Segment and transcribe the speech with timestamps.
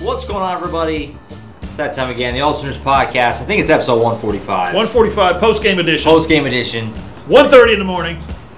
[0.00, 1.16] What's going on, everybody?
[1.62, 2.34] It's that time again.
[2.34, 3.40] The All Sooners podcast.
[3.40, 4.74] I think it's episode 145.
[4.74, 6.04] 145 post game edition.
[6.04, 6.92] Post game edition.
[7.28, 8.16] 1:30 in the morning.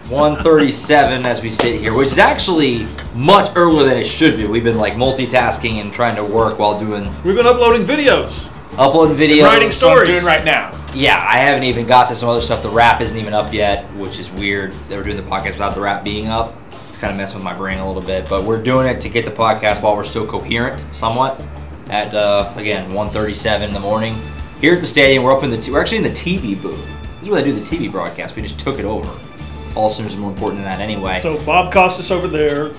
[0.08, 4.46] 137 as we sit here, which is actually much earlier than it should be.
[4.46, 8.48] We've been like multitasking and trying to work while doing We've been uploading videos.
[8.76, 9.44] uploading videos.
[9.44, 10.08] writing So I'm stories.
[10.10, 10.72] doing right now.
[10.92, 12.62] Yeah, I haven't even got to some other stuff.
[12.64, 14.74] The wrap isn't even up yet, which is weird.
[14.88, 16.54] They were doing the podcast without the wrap being up.
[17.00, 19.24] Kind of messing with my brain a little bit, but we're doing it to get
[19.24, 21.42] the podcast while we're still coherent, somewhat.
[21.88, 24.14] At uh, again 1:37 in the morning
[24.60, 25.24] here at the stadium.
[25.24, 26.86] We're up in the t- we're actually in the TV booth.
[27.14, 28.36] This is where they do the TV broadcast.
[28.36, 29.08] We just took it over.
[29.74, 31.18] All Sooners is more important than that anyway.
[31.18, 32.72] So Bob Costas over there,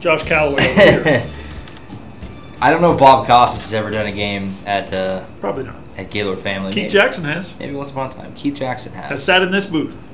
[0.00, 1.26] Josh Callaway over here.
[2.60, 5.76] I don't know if Bob Costas has ever done a game at uh, Probably not.
[5.96, 6.72] at Gaylord Family.
[6.72, 7.52] Keith maybe, Jackson has.
[7.58, 8.34] maybe once upon a time.
[8.34, 9.10] Keith Jackson has.
[9.10, 10.08] Has sat in this booth.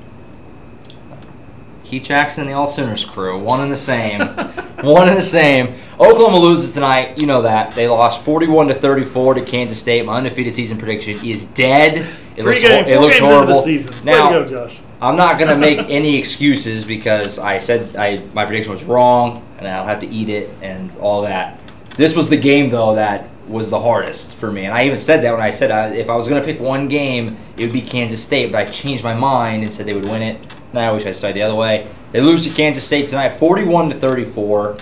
[1.95, 4.19] Keith Jackson and the All Sooners crew, one and the same,
[4.81, 5.75] one and the same.
[5.93, 7.17] Oklahoma loses tonight.
[7.17, 10.05] You know that they lost 41 to 34 to Kansas State.
[10.05, 12.05] My undefeated season prediction is dead.
[12.35, 14.03] It looks, Pre-game, hor- it looks horrible.
[14.03, 14.77] Now, to go, Josh.
[14.99, 19.65] I'm not gonna make any excuses because I said I my prediction was wrong, and
[19.65, 21.61] I'll have to eat it and all that.
[21.95, 25.23] This was the game though that was the hardest for me, and I even said
[25.23, 27.81] that when I said I, if I was gonna pick one game, it would be
[27.81, 30.45] Kansas State, but I changed my mind and said they would win it.
[30.75, 31.89] And I wish I studied the other way.
[32.11, 34.77] They lose to Kansas State tonight, 41 to 34.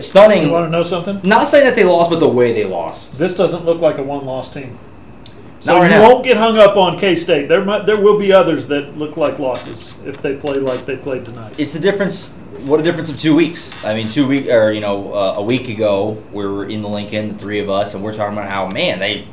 [0.00, 0.44] Stunning.
[0.44, 1.18] You want to know something?
[1.24, 3.18] Not saying that they lost, but the way they lost.
[3.18, 4.78] This doesn't look like a one-loss team.
[5.60, 6.02] So right you now.
[6.02, 7.48] won't get hung up on K-State.
[7.48, 10.96] There might, there will be others that look like losses if they play like they
[10.96, 11.58] played tonight.
[11.58, 12.36] it's the difference.
[12.64, 13.82] What a difference of two weeks.
[13.82, 16.88] I mean, two week or you know uh, a week ago we were in the
[16.88, 19.26] Lincoln, the three of us, and we're talking about how man they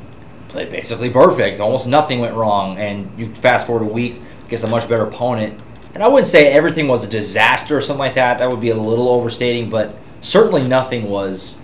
[0.48, 1.59] played basically perfect.
[1.59, 5.62] Almost nothing went wrong, and you fast forward a week against a much better opponent.
[5.94, 8.40] And I wouldn't say everything was a disaster or something like that.
[8.40, 11.60] That would be a little overstating, but certainly nothing was.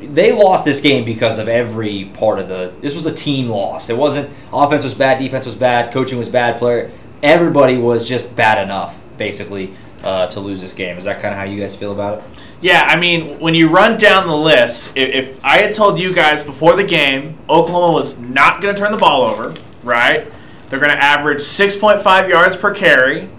[0.00, 2.72] They lost this game because of every part of the.
[2.80, 3.88] This was a team loss.
[3.88, 6.90] It wasn't offense was bad, defense was bad, coaching was bad, player.
[7.22, 10.96] Everybody was just bad enough, basically, uh, to lose this game.
[10.98, 12.24] Is that kind of how you guys feel about it?
[12.60, 16.12] Yeah, I mean, when you run down the list, if, if I had told you
[16.12, 20.26] guys before the game, Oklahoma was not going to turn the ball over, right?
[20.68, 23.30] They're going to average 6.5 yards per carry.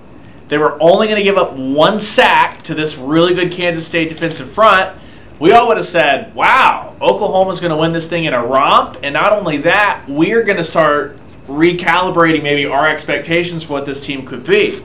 [0.48, 4.10] They were only going to give up one sack to this really good Kansas State
[4.10, 4.98] defensive front.
[5.40, 8.98] We all would have said, wow, Oklahoma's going to win this thing in a romp.
[9.04, 11.18] And not only that, we're going to start
[11.48, 14.82] recalibrating maybe our expectations for what this team could be.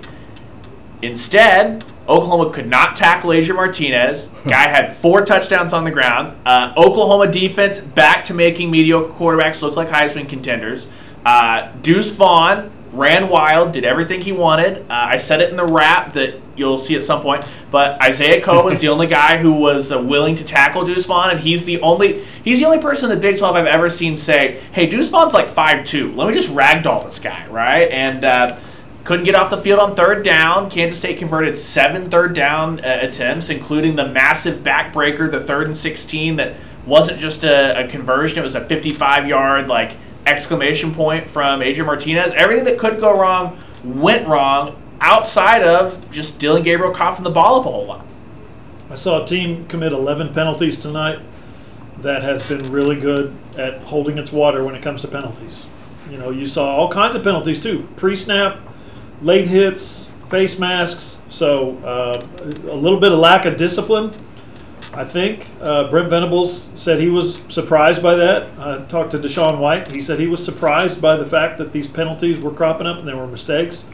[1.02, 4.28] Instead, Oklahoma could not tackle Asia Martinez.
[4.44, 6.36] Guy had four touchdowns on the ground.
[6.46, 10.86] Uh, Oklahoma defense back to making mediocre quarterbacks look like Heisman contenders.
[11.24, 14.78] Uh, Deuce Vaughn ran wild, did everything he wanted.
[14.82, 17.44] Uh, I said it in the wrap that you'll see at some point.
[17.70, 21.30] But Isaiah Coe was the only guy who was uh, willing to tackle Deuce Vaughn,
[21.30, 24.16] and he's the only he's the only person in the Big 12 I've ever seen
[24.16, 26.14] say, "Hey, Deuce Vaughn's like 5'2".
[26.16, 28.58] Let me just ragdoll this guy, right?" And uh,
[29.04, 30.70] couldn't get off the field on third down.
[30.70, 35.76] Kansas State converted seven third down uh, attempts, including the massive backbreaker, the third and
[35.76, 36.56] 16, that
[36.86, 39.92] wasn't just a, a conversion, it was a 55 yard, like,
[40.26, 42.32] exclamation point from Adrian Martinez.
[42.32, 47.60] Everything that could go wrong went wrong outside of just Dillon Gabriel coughing the ball
[47.60, 48.06] up a whole lot.
[48.90, 51.18] I saw a team commit 11 penalties tonight
[51.98, 55.66] that has been really good at holding its water when it comes to penalties.
[56.10, 58.58] You know, you saw all kinds of penalties too pre snap,
[59.22, 61.20] late hits, face masks.
[61.30, 64.12] So uh, a little bit of lack of discipline.
[64.96, 68.48] I think uh, Brent Venables said he was surprised by that.
[68.58, 69.90] I talked to DaShaun White.
[69.90, 73.08] He said he was surprised by the fact that these penalties were cropping up and
[73.08, 73.86] they were mistakes.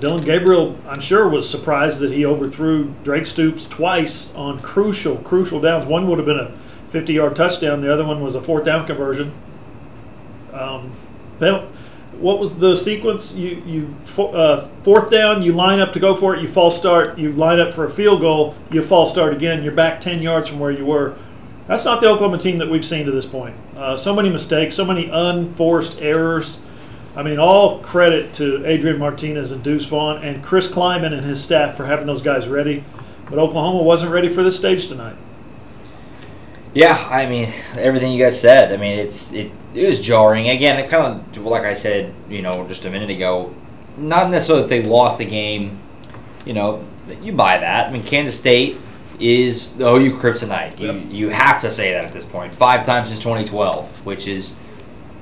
[0.00, 5.60] Dillon Gabriel, I'm sure, was surprised that he overthrew Drake Stoops twice on crucial, crucial
[5.60, 5.86] downs.
[5.86, 6.52] One would have been a
[6.90, 9.32] 50 yard touchdown, the other one was a fourth down conversion.
[10.52, 10.92] Um,
[11.38, 11.68] pen-
[12.20, 13.34] what was the sequence?
[13.34, 17.18] You, you uh, fourth down, you line up to go for it, you false start,
[17.18, 20.48] you line up for a field goal, you false start again, you're back 10 yards
[20.48, 21.16] from where you were.
[21.66, 23.54] That's not the Oklahoma team that we've seen to this point.
[23.76, 26.60] Uh, so many mistakes, so many unforced errors.
[27.14, 31.42] I mean, all credit to Adrian Martinez and Deuce Vaughn and Chris Klieman and his
[31.42, 32.84] staff for having those guys ready.
[33.28, 35.16] But Oklahoma wasn't ready for this stage tonight.
[36.78, 38.72] Yeah, I mean everything you guys said.
[38.72, 40.48] I mean it's it, it was jarring.
[40.48, 43.52] Again, it kind of like I said, you know, just a minute ago.
[43.96, 45.78] Not necessarily that they lost the game.
[46.46, 46.84] You know,
[47.22, 47.88] you buy that.
[47.88, 48.76] I mean, Kansas State
[49.18, 50.78] is the OU kryptonite.
[50.78, 51.04] You Yep.
[51.10, 52.54] you have to say that at this point.
[52.54, 54.54] Five times since 2012, which is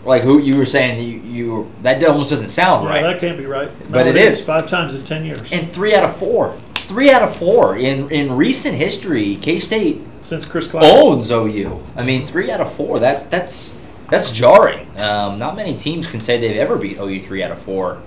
[0.05, 1.03] like who you were saying.
[1.03, 3.03] You, you that almost doesn't sound Yeah, right.
[3.03, 3.71] that can't be right.
[3.91, 4.45] But No, it is.
[4.45, 5.51] five times in ten years.
[5.51, 6.55] and three out of four.
[6.75, 9.37] Three out of four in in recent history.
[9.37, 10.85] K State since Chris Clark.
[10.85, 11.83] owns OU.
[11.95, 12.99] I mean, three out of four.
[12.99, 13.81] That that's
[14.11, 14.89] that's jarring.
[15.01, 18.03] Um, not many teams can say they've ever beat OU three out of four.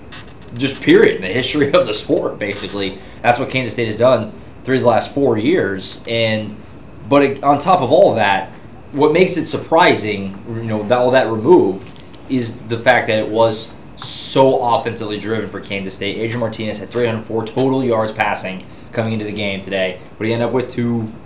[0.54, 2.38] Just period in the history of the sport.
[2.38, 4.32] Basically, that's what Kansas State has done
[4.64, 6.04] through the last four years.
[6.06, 6.56] And
[7.08, 8.50] but it, on top of all of that,
[8.92, 13.28] what makes it surprising, you know, that all that removed, is the fact that it
[13.28, 16.16] was so offensively driven for Kansas State.
[16.16, 20.48] Adrian Martinez had 304 total yards passing coming into the game today, but he ended
[20.48, 20.70] up with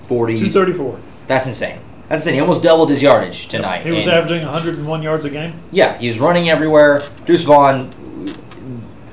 [0.08, 0.36] 240.
[0.38, 0.98] 234.
[1.26, 1.78] That's insane.
[2.08, 2.34] That's insane.
[2.34, 3.84] He almost doubled his yardage tonight.
[3.84, 5.54] He was And- averaging 101 yards a game.
[5.72, 7.02] yeah, he was running everywhere.
[7.26, 7.90] Deuce Vaughn,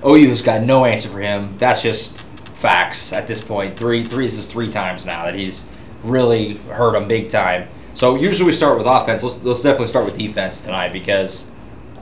[0.05, 1.55] OU's got no answer for him.
[1.57, 2.17] That's just
[2.55, 3.77] facts at this point.
[3.77, 4.25] Three, three.
[4.25, 5.65] This is three times now that he's
[6.03, 7.67] really hurt him big time.
[7.93, 9.23] So usually we start with offense.
[9.23, 11.45] Let's, let's definitely start with defense tonight because,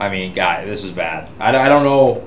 [0.00, 1.28] I mean, guy, this was bad.
[1.38, 2.26] I, I don't know.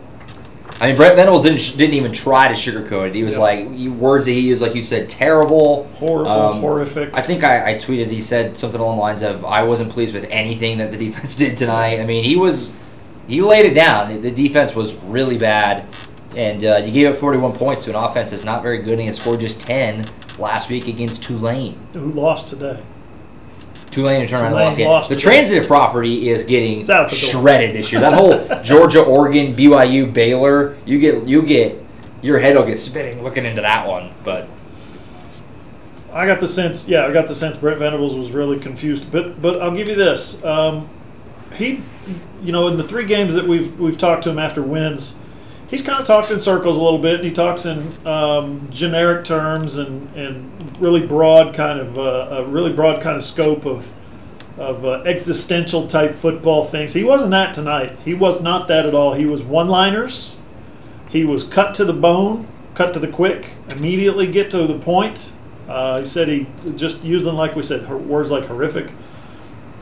[0.82, 3.16] I mean, Brent Venables didn't didn't even try to sugarcoat it.
[3.16, 3.42] He was Yeah.
[3.42, 7.12] like you- words that he used, like you said, terrible, Horrible, um, horrific.
[7.14, 8.10] I think I, I tweeted.
[8.10, 11.36] He said something along the lines of, "I wasn't pleased with anything that the defense
[11.36, 12.74] did tonight." I mean, he was
[13.28, 14.22] he laid it down.
[14.22, 15.84] The defense was really bad,
[16.36, 19.08] and uh, you gave up 41 points to an offense that's not very good, and
[19.08, 20.04] it scored just 10
[20.40, 21.78] last week against Tulane.
[21.94, 22.80] who lost today?
[23.94, 24.88] Tulane and turned around and Tulane again.
[24.90, 25.24] lost The today.
[25.24, 27.30] transitive property is getting It's out the door.
[27.42, 28.02] shredded this year.
[28.02, 31.80] That whole Georgia, Oregon, BYU, Baylor, you get you get
[32.22, 34.12] your head will get spinning looking into that one.
[34.24, 34.48] But
[36.12, 39.12] I got the sense, yeah, I got the sense Brent Venables was really confused.
[39.12, 40.90] But but I'll give you this, um,
[41.54, 41.82] he,
[42.44, 45.16] you know, in the three games that we've we've talked to him after wins,
[45.74, 47.16] he's kind of talked in circles a little bit.
[47.16, 52.46] And he talks in um, generic terms and and really broad kind of uh, a
[52.46, 53.88] really broad kind of scope of
[54.58, 56.94] of uh, existential type football things.
[56.94, 57.98] He wasn't that tonight.
[58.06, 59.14] He was not that at all.
[59.14, 60.36] He was one liners.
[61.10, 65.32] He was cut to the bone, cut to the quick, immediately get to the point.
[65.68, 66.46] Uh, he said he
[66.76, 68.92] just used them like we said, words like horrific.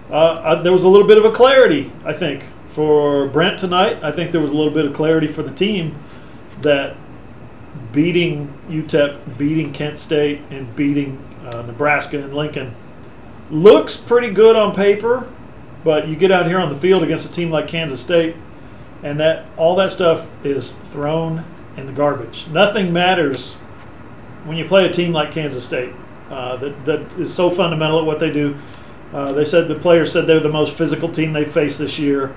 [0.09, 4.03] Uh, uh, there was a little bit of a clarity, I think, for Brent tonight.
[4.03, 5.95] I think there was a little bit of clarity for the team
[6.61, 6.95] that
[7.91, 12.75] beating UTEP, beating Kent State, and beating uh, Nebraska and Lincoln
[13.51, 15.27] looks pretty good on paper,
[15.83, 18.35] but you get out here on the field against a team like Kansas State,
[19.03, 21.43] and that all that stuff is thrown
[21.75, 22.47] in the garbage.
[22.47, 23.55] Nothing matters
[24.45, 25.93] when you play a team like Kansas State
[26.29, 28.57] uh, that that is so fundamental at what they do.
[29.13, 32.33] Uh, they said the players said they're the most physical team they faced this year.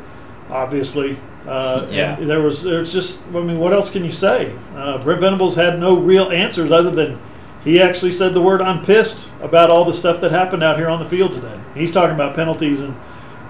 [0.54, 1.18] Obviously,
[1.48, 2.16] uh, Yeah.
[2.20, 4.52] there was there's just I mean, what else can you say?
[4.76, 7.18] Uh, Brent Venables had no real answers other than
[7.64, 10.88] he actually said the word "I'm pissed" about all the stuff that happened out here
[10.88, 11.58] on the field today.
[11.74, 12.94] He's talking about penalties and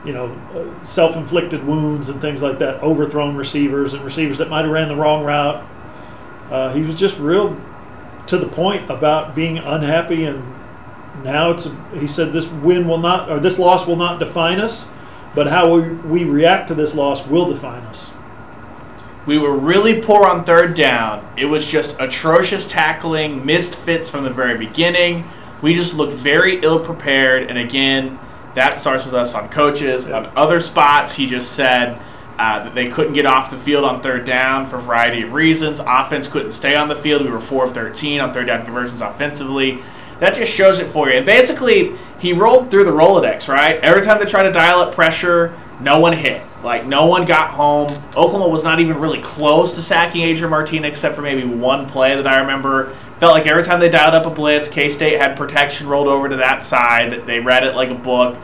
[0.05, 4.62] you know uh, self-inflicted wounds and things like that, overthrown receivers and receivers that might
[4.62, 5.62] have ran the wrong route.
[6.50, 7.57] Uh, he was just real
[8.27, 10.43] to the point about being unhappy and
[11.23, 14.91] now it's he said this win will not or this loss will not define us
[15.35, 18.11] but how we, we react to this loss will define us
[19.27, 21.27] We were really poor on third down.
[21.37, 25.25] It was just atrocious tackling, missed fits from the very beginning.
[25.63, 27.49] We just looked very ill prepared.
[27.49, 28.19] And again,
[28.55, 30.07] that starts with us on coaches.
[30.09, 32.01] On other spots, he just said
[32.39, 35.33] uh, that they couldn't get off the field on third down for a variety of
[35.33, 35.81] reasons.
[35.81, 37.25] Offense couldn't stay on the field.
[37.25, 39.83] We were 4 of 13 on third down conversions offensively.
[40.21, 41.17] That just shows it for you.
[41.17, 43.78] And basically, he rolled through the Rolodex, right?
[43.81, 46.43] Every time they tried to dial up pressure, no one hit.
[46.62, 47.88] Like, no one got home.
[48.16, 52.16] Oklahoma was not even really close to sacking Adrian Martinez, except for maybe one play
[52.16, 52.95] that I remember.
[53.21, 56.26] Felt like every time they dialed up a blitz, K State had protection rolled over
[56.31, 57.26] to that side.
[57.26, 58.38] They read it like a book.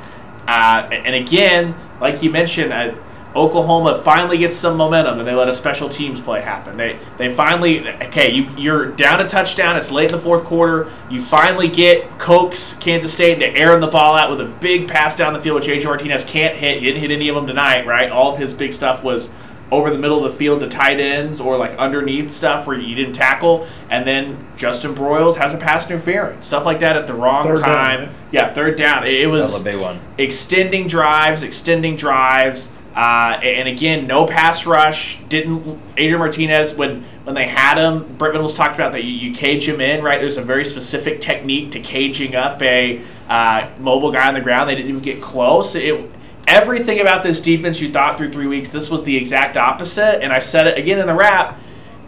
[0.47, 2.95] Uh, and again, like you mentioned, uh,
[3.35, 6.77] Oklahoma finally gets some momentum, and they let a special teams play happen.
[6.77, 8.31] They they finally okay.
[8.31, 9.77] You you're down a touchdown.
[9.77, 10.91] It's late in the fourth quarter.
[11.09, 15.17] You finally get coax Kansas State into airing the ball out with a big pass
[15.17, 16.81] down the field, which AJ Martinez can't hit.
[16.81, 18.11] He didn't hit any of them tonight, right?
[18.11, 19.29] All of his big stuff was
[19.73, 22.97] over the middle of the field to tight ends or like underneath stuff where you
[22.97, 23.69] didn't tackle.
[23.89, 27.61] And then Justin Broiles has a pass interference, stuff like that at the wrong Third
[27.63, 28.01] time.
[28.01, 28.11] right?
[28.33, 29.07] yeah, third down.
[29.07, 30.01] It, it was was a big one.
[30.19, 35.21] extending drives, extending drives, uh, and again, no pass rush.
[35.29, 38.17] Didn't Adrian Martinez when when they had him?
[38.17, 40.21] Brent Venables talked about that you, you cage him in, right?
[40.21, 44.69] There's a very specific technique to caging up a uh, mobile guy on the ground.
[44.69, 45.75] They didn't even get close.
[45.75, 46.11] It
[46.49, 48.71] everything about this defense you thought through three weeks.
[48.71, 51.59] This was the exact opposite, and I said it again in the wrap.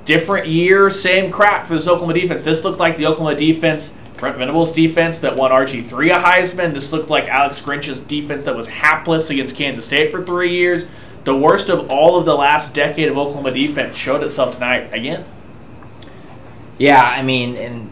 [0.05, 2.43] Different year, same crap for this Oklahoma defense.
[2.43, 6.75] This looked like the Oklahoma defense Brent Venables' defense that won RG3 a Heisman.
[6.75, 10.87] This looked like Alex Grinch's defense that was hapless against Kansas State for three years.
[11.25, 15.25] The worst of all of the last decade of Oklahoma defense showed itself tonight again.
[16.79, 17.91] Yeah, I mean, and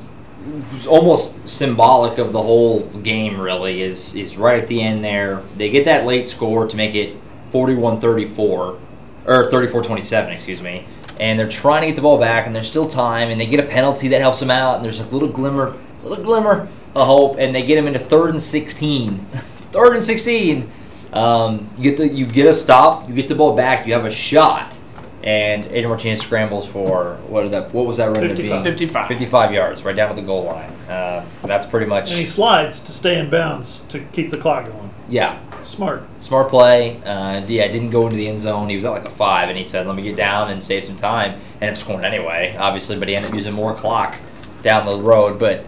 [0.86, 3.40] almost symbolic of the whole game.
[3.40, 5.42] Really, is is right at the end there.
[5.56, 7.16] They get that late score to make it
[7.52, 8.78] 41-34 or
[9.26, 10.86] 34-27, excuse me.
[11.18, 13.58] And they're trying to get the ball back, and there's still time, and they get
[13.58, 15.76] a penalty that helps them out, and there's a little glimmer,
[16.08, 19.18] little glimmer of hope, and they get them into third and 16.
[19.72, 20.70] third and 16.
[21.12, 24.04] Um, you get the you get a stop, you get the ball back, you have
[24.04, 24.78] a shot,
[25.24, 28.22] and Adrian Martinez scrambles for what did that what was that run?
[28.22, 28.48] to be?
[28.48, 28.62] 55.
[28.64, 29.08] 55.
[29.08, 30.70] 55 yards, right down at the goal line.
[30.88, 34.66] Uh, that's pretty much And he slides to stay in bounds to keep the clock
[34.66, 34.90] going.
[35.08, 36.04] yeah, Smart.
[36.20, 37.02] smart play.
[37.02, 38.68] Uh, yeah, didn't go into the end zone.
[38.68, 40.84] He was at like the five, and he said, "Let me get down and save
[40.84, 44.16] some time." Ended up scoring anyway, obviously, but he ended up using more clock
[44.62, 45.38] down the road.
[45.40, 45.64] But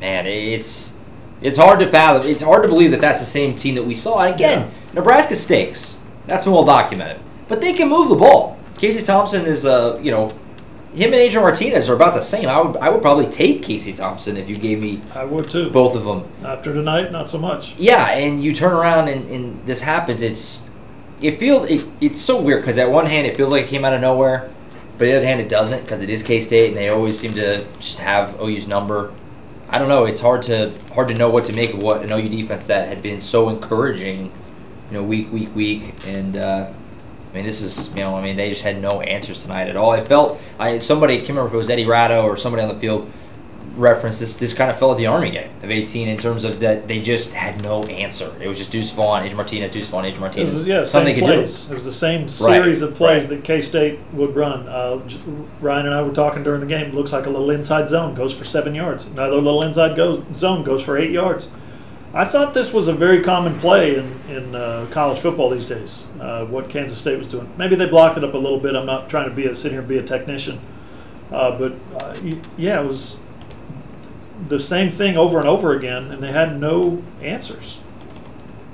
[0.00, 0.94] man, it's
[1.42, 2.30] it's hard to fathom.
[2.30, 4.20] It's hard to believe that that's the same team that we saw.
[4.20, 4.68] And again, Yeah.
[4.94, 5.96] Nebraska stinks.
[6.26, 7.20] That's been well documented.
[7.48, 8.58] But they can move the ball.
[8.78, 10.28] Casey Thompson is, uh, you know,
[10.94, 12.48] him and Adrian Martinez are about the same.
[12.48, 15.70] I would I would probably take Casey Thompson if you gave me I would too.
[15.70, 16.24] both of them.
[16.44, 17.74] After tonight, not so much.
[17.78, 20.22] Yeah, and you turn around and, and this happens.
[20.22, 20.64] It's
[21.20, 23.84] it feels it, it's so weird because at one hand it feels like it came
[23.84, 24.50] out of nowhere,
[24.98, 27.34] but the other hand it doesn't because it is K State and they always seem
[27.34, 29.12] to just have OU's number.
[29.72, 30.04] I don't know.
[30.04, 32.88] It's hard to hard to know what to make of what an OU defense that
[32.88, 34.32] had been so encouraging,
[34.90, 35.94] you know, week week week.
[36.06, 36.72] And uh,
[37.30, 39.76] I mean, this is you know, I mean, they just had no answers tonight at
[39.76, 39.92] all.
[39.92, 42.68] It felt I somebody I can't remember if it was Eddie Ratto or somebody on
[42.68, 43.10] the field
[43.76, 46.60] reference this this kind of fell at the Army game of 18 in terms of
[46.60, 48.34] that they just had no answer.
[48.40, 50.52] It was just Deuce Vaughn, Adrian Martinez, Deuce Vaughn, It Martinez.
[50.54, 51.70] was yeah, Something same they could plays.
[51.70, 54.68] It was the same series of plays that K State would run.
[54.68, 55.00] Uh,
[55.60, 56.92] Ryan and I were talking during the game.
[56.92, 59.06] Looks like a little inside zone goes for seven yards.
[59.06, 61.48] Another little inside goes, zone goes for eight yards.
[62.12, 66.04] I thought this was a very common play in in uh, college football these days.
[66.20, 67.52] Uh, what Kansas State was doing.
[67.56, 68.74] Maybe they blocked it up a little bit.
[68.74, 70.58] I'm not trying to be a, sit here and be a technician,
[71.30, 72.16] uh, but uh,
[72.58, 73.18] yeah, it was
[74.48, 77.78] the same thing over and over again, and they had no answers.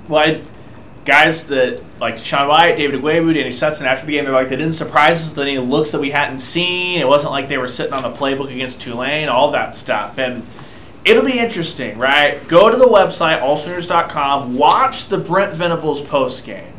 [0.08, 0.42] Well, I,
[1.04, 4.56] guys that like Sean White, David Ugwoegbu, Danny Stutsman after the game, they're like they
[4.56, 7.00] didn't surprise us with any looks that we hadn't seen.
[7.00, 10.18] It wasn't like they were sitting on the playbook against Tulane, all that stuff.
[10.18, 10.44] And
[11.04, 12.46] it'll be interesting, right?
[12.48, 16.72] Go to the website, allsooners.com, watch the Brent Venables post game.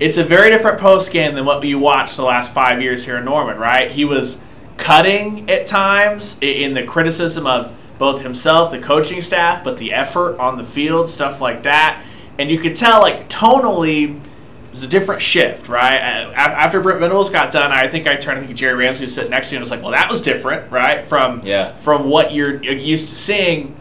[0.00, 3.18] It's a very different post game than what you watched the last five years here
[3.18, 3.90] in Norman, right?
[3.90, 4.40] He was
[4.78, 10.38] cutting at times in the criticism of both himself, the coaching staff, but the effort
[10.38, 12.02] on the field, stuff like that.
[12.38, 15.98] And you could tell, like, tonally, it was a different shift, right?
[16.34, 19.30] After Brent Venables got done, I think I turned, I think Jerry Ramsey was sitting
[19.30, 21.06] next to me and was like, well, that was different, right?
[21.06, 21.76] From, Yeah.
[21.76, 23.76] from what you're used to seeing.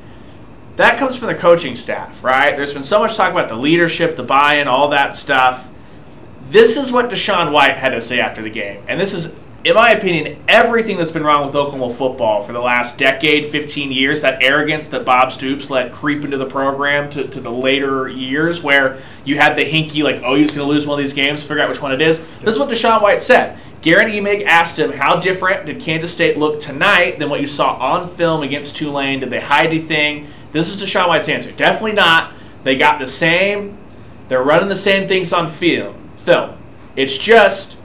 [0.76, 2.58] That comes from the coaching staff, right?
[2.58, 5.66] There's been so much talk about the leadership, the buy in, all that stuff.
[6.50, 8.82] This is what DaShaun White had to say after the game.
[8.90, 12.60] And this is, in my opinion, everything that's been wrong with Oklahoma football for the
[12.60, 14.22] last decade, 15 years.
[14.22, 18.64] That arrogance that Bob Stoops let creep into the program to, to the later years
[18.64, 21.42] where you had the hinky, like, oh, he's going to lose one of these games,
[21.42, 22.20] figure out which one it is.
[22.42, 23.60] This is what DaShaun White said.
[23.82, 27.76] Garen Emig asked him, how different did Kansas State look tonight than what you saw
[27.76, 29.20] on film against Tulane?
[29.20, 30.28] Did they hide anything?
[30.52, 31.52] This was DaShaun White's answer.
[31.52, 32.34] Definitely not.
[32.64, 33.78] They got the same
[34.30, 35.50] they're running the same things on.
[35.50, 36.58] Film.
[36.96, 37.76] It's just,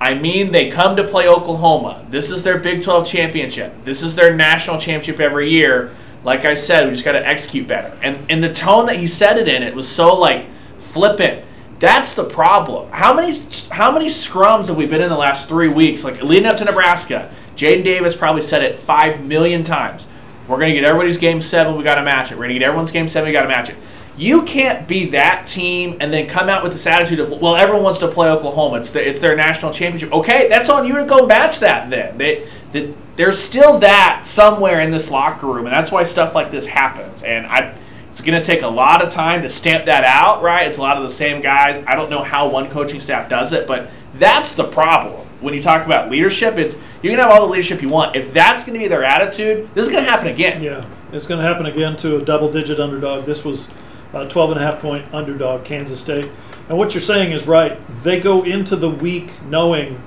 [0.00, 2.06] I mean, they come to play Oklahoma.
[2.08, 3.84] This is their Big 12 championship.
[3.84, 5.94] This is their national championship every year.
[6.24, 7.96] Like I said, we just got to execute better.
[8.02, 10.46] And and the tone that he said it in, it was so like
[10.78, 11.44] flippant.
[11.78, 12.90] That's the problem.
[12.92, 13.38] How many
[13.70, 16.02] how many scrums have we been in the last three weeks?
[16.02, 20.06] Like leading up to Nebraska, Jaden Davis probably said it five million times.
[20.48, 21.76] We're gonna get everybody's game seven.
[21.76, 22.36] We got to match it.
[22.36, 23.28] We're gonna get everyone's game seven.
[23.28, 23.76] We got to match it.
[24.20, 27.84] You can't be that team and then come out with this attitude of, well, everyone
[27.84, 28.76] wants to play Oklahoma.
[28.76, 30.12] It's the, it's their national championship.
[30.12, 31.88] Okay, that's on you to go match that.
[31.88, 36.34] Then they, they there's still that somewhere in this locker room, and that's why stuff
[36.34, 37.22] like this happens.
[37.22, 37.74] And I,
[38.10, 40.42] it's going to take a lot of time to stamp that out.
[40.42, 40.68] Right?
[40.68, 41.82] It's a lot of the same guys.
[41.86, 45.26] I don't know how one coaching staff does it, but that's the problem.
[45.40, 48.14] When you talk about leadership, it's you can have all the leadership you want.
[48.16, 50.62] If that's going to be their attitude, this is going to happen again.
[50.62, 53.24] Yeah, it's going to happen again to a double-digit underdog.
[53.24, 53.70] This was
[54.12, 56.28] a 12 and a half point underdog, Kansas State.
[56.68, 57.78] And what you're saying is right.
[58.02, 60.00] They go into the week knowing,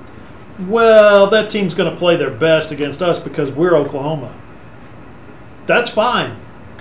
[0.58, 4.32] well, that team's going to play their best against us because we're Oklahoma.
[5.66, 6.36] That's fine.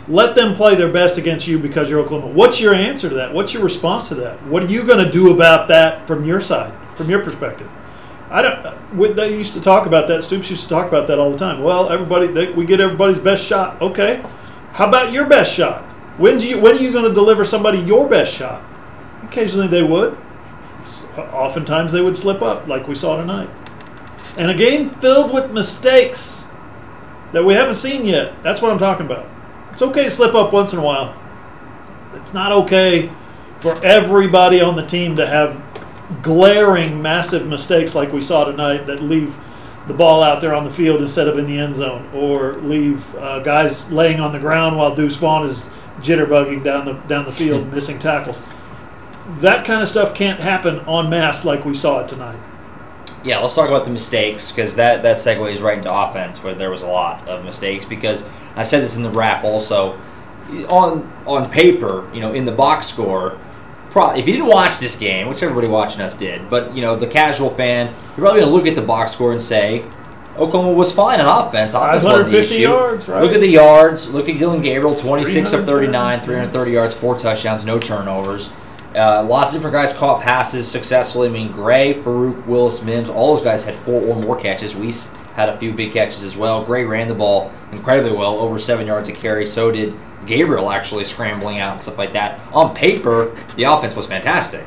[0.08, 2.34] Let them play their best against you because you're Oklahoma.
[2.34, 3.34] What's your answer to that?
[3.34, 4.42] What's your response to that?
[4.48, 7.70] What are you going to do about that from your side, from your perspective?
[8.30, 8.66] I don't.
[8.66, 10.24] uh, They used to talk about that.
[10.24, 11.62] Stoops used to talk about that all the time.
[11.64, 13.82] Well, everybody, they, we get everybody's best shot.
[13.82, 14.22] Okay,
[14.74, 15.84] how about your best shot?
[16.18, 18.62] When do you when are you going to deliver somebody your best shot?
[19.24, 20.18] Occasionally they would.
[21.18, 23.50] Oftentimes they would slip up, like we saw tonight.
[24.38, 26.48] And a game filled with mistakes.
[27.34, 28.32] that we haven't seen yet.
[28.44, 29.26] That's what I'm talking about.
[29.72, 31.16] It's okay to slip up once in a while.
[32.16, 33.10] It's not okay
[33.60, 35.60] for everybody on the team to have
[36.22, 39.36] glaring, massive mistakes like we saw tonight that leave
[39.88, 43.16] the ball out there on the field instead of in the end zone, or leave
[43.16, 45.70] uh, guys laying on the ground while Deuce Vaughn is
[46.04, 48.42] jitterbugging down the down the field, missing tackles.
[49.40, 52.38] That kind of stuff can't happen en masse like we saw it tonight.
[53.24, 56.70] Yeah, let's talk about the mistakes because that that segues right into offense where there
[56.70, 57.86] was a lot of mistakes.
[57.86, 59.98] Because I said this in the wrap also,
[60.70, 63.38] on on paper, you know, in the box score,
[63.92, 66.98] pro- if you didn't watch this game, which everybody watching us did, but you know,
[66.98, 69.86] the casual fan, you're probably gonna look at the box score and say.
[70.38, 71.74] Oklahoma was fine on offense.
[71.74, 72.56] Offense wasn't the issue.
[72.56, 73.22] yards, right?
[73.22, 74.12] Look at the yards.
[74.12, 76.26] Look at Dillon Gabriel, 26 of 39, 330.
[76.26, 78.52] 330 yards, four touchdowns, no turnovers.
[78.96, 81.28] Uh, lots of different guys caught passes successfully.
[81.28, 84.76] I mean, Gray, Farooq, Willis, Mims, all those guys had four or more catches.
[84.76, 84.94] We
[85.36, 86.64] had a few big catches as well.
[86.64, 89.46] Gray ran the ball incredibly well, over seven yards a carry.
[89.46, 92.40] So did Gabriel, actually scrambling out and stuff like that.
[92.54, 94.66] On paper, the offense was fantastic.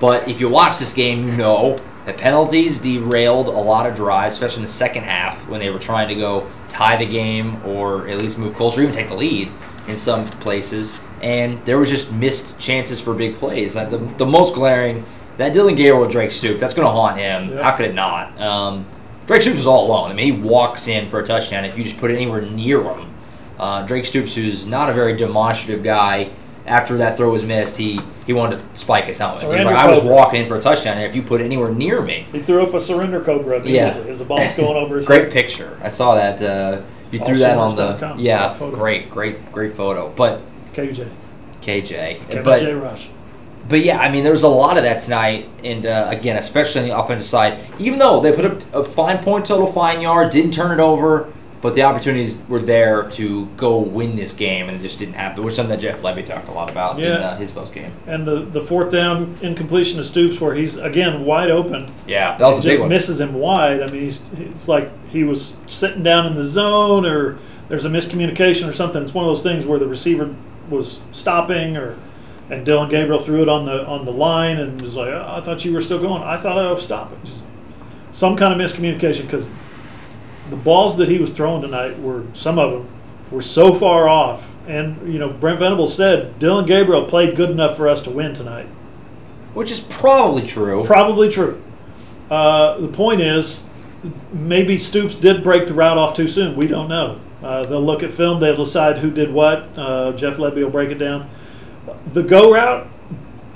[0.00, 1.76] But if you watch this game, you know
[2.08, 5.78] that penalties derailed a lot of drives, especially in the second half when they were
[5.78, 9.14] trying to go tie the game or at least move closer, or even take the
[9.14, 9.52] lead
[9.86, 10.98] in some places.
[11.20, 13.76] And there was just missed chances for big plays.
[13.76, 15.04] Like the, the most glaring,
[15.36, 17.50] that Dillon Gabriel with Drake Stoop, that's going to haunt him.
[17.50, 17.62] Yeah.
[17.62, 18.40] How could it not?
[18.40, 18.86] Um,
[19.26, 20.10] Drake Stoops was all alone.
[20.10, 21.66] I mean, he walks in for a touchdown.
[21.66, 23.12] If you just put it anywhere near him,
[23.58, 26.30] uh, Drake Stoops, who's not a very demonstrative guy,
[26.68, 29.40] after that throw was missed, he, he wanted to spike his helmet.
[29.40, 30.14] He was Surrender like, I was cobra.
[30.14, 32.62] walking in for a touchdown, and if you put it anywhere near me, He threw
[32.62, 33.88] up a surrender cobra Yeah.
[34.08, 35.32] as the ball's going over his great head.
[35.32, 35.78] picture.
[35.82, 36.40] I saw that.
[36.42, 40.10] Uh, you threw that on the yeah, great, great, great photo.
[40.14, 40.42] But
[40.74, 41.08] KJ.
[41.62, 43.08] KJ, Kevin but Rush.
[43.68, 46.82] but yeah, I mean, there was a lot of that tonight, and uh, again, especially
[46.82, 47.58] on the offensive side.
[47.78, 51.32] Even though they put up a fine point total, fine yard, didn't turn it over,
[51.60, 55.42] but the opportunities were there to go win this game, and it just didn't happen.
[55.42, 57.92] Which something that Jeff Lebby talked a lot about in uh, his post game.
[58.06, 62.46] And the, the fourth down incompletion of Stoops, where he's again wide open, Yeah, that
[62.46, 62.88] was a just big one.
[62.88, 63.82] misses him wide.
[63.82, 67.90] I mean, he's it's like he was sitting down in the zone, or there's a
[67.90, 69.02] miscommunication or something.
[69.02, 70.34] It's one of those things where the receiver
[70.70, 71.98] was stopping, or
[72.50, 75.40] and Dillon Gabriel threw it on the on the line and was like, oh, "I
[75.40, 76.22] thought you were still going.
[76.22, 77.42] I thought I was stopping." Just
[78.12, 79.50] some kind of miscommunication because
[80.50, 82.88] the balls that he was throwing tonight were some of them
[83.30, 84.48] were so far off.
[84.66, 88.34] And you know, Brent Venables said Dillon Gabriel played good enough for us to win
[88.34, 88.66] tonight.
[89.54, 90.84] Which is probably true.
[90.84, 91.60] Probably true.
[92.30, 93.66] Uh, the point is,
[94.32, 96.54] maybe Stoops did break the route off too soon.
[96.54, 97.18] We don't know.
[97.42, 98.40] Uh, they'll look at film.
[98.40, 99.68] They'll decide who did what.
[99.76, 101.30] Uh, Jeff Lebby will break it down.
[102.12, 102.86] The go route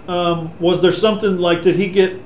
[0.08, 1.62] um, was there something like?
[1.62, 2.20] Did he get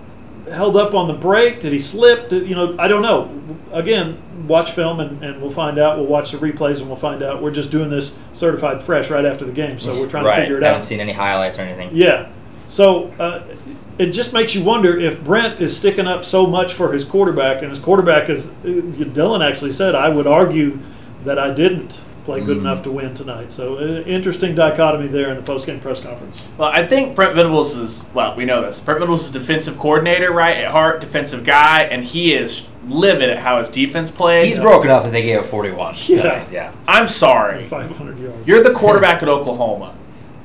[0.51, 1.61] held up on the break?
[1.61, 2.31] Did he slip?
[2.31, 3.31] Did, you know, I don't know.
[3.73, 5.99] Again, watch film and, and we'll find out.
[5.99, 7.43] We'll watch the replays and we'll find out.
[7.43, 10.37] We're just doing this certified fresh right after the game, so we're trying right.
[10.37, 10.71] to figure it I out.
[10.71, 11.91] I Haven't seen any highlights or anything.
[11.93, 12.31] Yeah.
[12.69, 13.45] So uh,
[13.99, 17.63] it just makes you wonder if Brent is sticking up so much for his quarterback,
[17.63, 20.79] and his quarterback is Dillon actually said, I would argue
[21.25, 23.51] that I didn't play good enough to win tonight.
[23.51, 26.45] So uh, interesting dichotomy there in the post-game press conference.
[26.59, 28.79] Well, I think Brent Venables is well, we know this.
[28.81, 30.59] Brent Venables is a defensive coordinator, right?
[30.59, 34.49] At heart, defensive guy, and he is livid at how his defense played.
[34.49, 35.95] He's broken up that they gave up 41.
[36.07, 36.23] Yeah.
[36.23, 36.49] tonight.
[36.53, 36.73] Yeah.
[36.87, 37.63] I'm sorry.
[37.63, 38.47] 500 yards.
[38.47, 39.95] You're the quarterback at Oklahoma.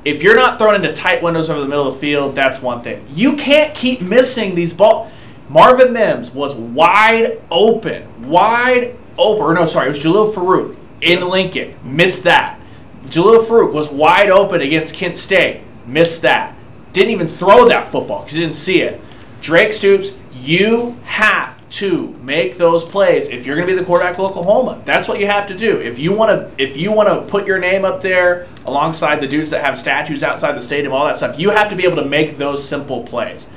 [0.04, 2.82] If you're not thrown into tight windows over the middle of the field, that's one
[2.82, 3.04] thing.
[3.10, 5.10] You can't keep missing these balls.
[5.48, 9.42] Marvin Mims was wide open, wide open.
[9.44, 11.74] Or no, sorry, it was Jalil Farooq in Lincoln.
[11.84, 12.58] Missed that.
[13.04, 15.62] Jalil Farooq was wide open against Kent State.
[15.86, 16.56] Missed that.
[16.92, 19.00] Didn't even throw that football because he didn't see it.
[19.40, 24.14] Drake Stoops, you have to make those plays if you're going to be the quarterback
[24.18, 24.82] of Oklahoma.
[24.84, 25.80] That's what you have to do.
[25.80, 29.26] If you want to, if you want to put your name up there alongside the
[29.26, 31.96] dudes that have statues outside the stadium, all that stuff, you have to be able
[31.96, 33.48] to make those simple plays.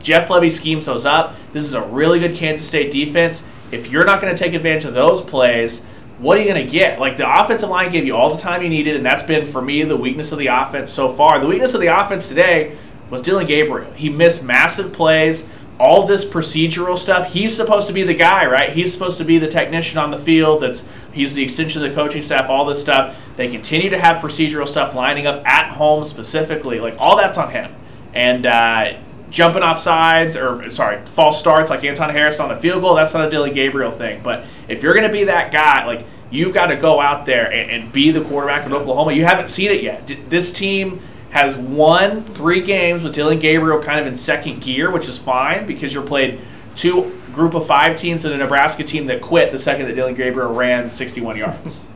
[0.00, 1.34] Jeff Lebby schemes those up.
[1.52, 3.44] This is a really good Kansas State defense.
[3.70, 5.84] If you're not going to take advantage of those plays,
[6.18, 6.98] what are you going to get?
[6.98, 9.62] Like the offensive line gave you all the time you needed, and that's been for
[9.62, 11.38] me the weakness of the offense so far.
[11.38, 12.76] The weakness of the offense today
[13.08, 13.92] was Dillon Gabriel.
[13.92, 15.46] He missed massive plays.
[15.78, 17.32] All this procedural stuff.
[17.32, 18.72] He's supposed to be the guy, right?
[18.72, 20.60] He's supposed to be the technician on the field.
[20.60, 22.50] That's he's the extension of the coaching staff.
[22.50, 23.16] All this stuff.
[23.36, 26.80] They continue to have procedural stuff lining up at home specifically.
[26.80, 27.72] Like all that's on him.
[28.12, 28.94] And uh,
[29.30, 32.96] jumping off sides or sorry, false starts like Anton Harrison on the field goal.
[32.96, 34.20] That's not a Dillon Gabriel thing.
[34.22, 37.50] But if you're going to be that guy, like you've got to go out there
[37.50, 39.12] and, and be the quarterback of Oklahoma.
[39.12, 40.06] You haven't seen it yet.
[40.06, 41.00] D- this team
[41.30, 45.66] has won three games with Dillon Gabriel kind of in second gear, which is fine
[45.66, 46.40] because you're played
[46.74, 50.14] two group of five teams and a Nebraska team that quit the second that Dillon
[50.14, 51.82] Gabriel ran 61 yards.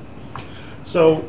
[0.84, 1.24] So,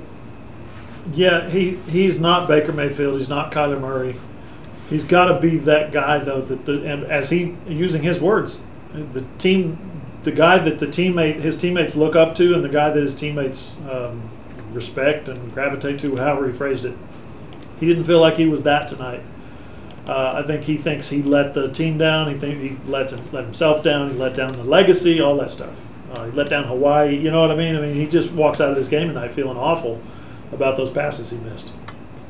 [1.13, 3.19] yeah, he he's not Baker Mayfield.
[3.19, 4.15] He's not Kyler Murray.
[4.89, 6.41] He's got to be that guy though.
[6.41, 8.61] That the and as he using his words,
[8.93, 9.77] the team,
[10.23, 13.15] the guy that the teammate his teammates look up to, and the guy that his
[13.15, 14.29] teammates um,
[14.71, 16.15] respect and gravitate to.
[16.15, 16.97] However he phrased it,
[17.79, 19.21] he didn't feel like he was that tonight.
[20.07, 22.29] Uh, I think he thinks he let the team down.
[22.29, 24.09] He think he let him, let himself down.
[24.09, 25.75] He let down the legacy, all that stuff.
[26.11, 27.15] Uh, he let down Hawaii.
[27.15, 27.75] You know what I mean?
[27.75, 30.01] I mean, he just walks out of this game tonight feeling awful
[30.51, 31.71] about those passes he missed.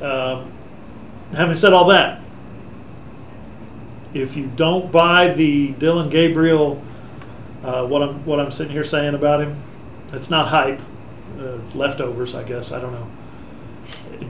[0.01, 0.51] Um,
[1.33, 2.21] having said all that,
[4.13, 6.81] if you don't buy the Dillon Gabriel,
[7.63, 9.61] uh, what I'm what I'm sitting here saying about him,
[10.11, 10.79] it's not hype.
[11.39, 12.71] Uh, it's leftovers, I guess.
[12.71, 13.07] I don't know.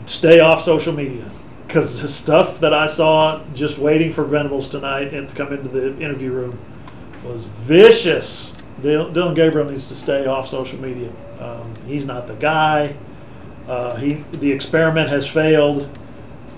[0.05, 1.29] Stay off social media
[1.67, 5.69] because the stuff that I saw just waiting for Venables tonight and to come into
[5.69, 6.59] the interview room
[7.23, 8.55] was vicious.
[8.81, 11.11] Dillon Gabriel needs to stay off social media.
[11.39, 12.95] Um, he's not the guy.
[13.67, 15.89] Uh, he the experiment has failed.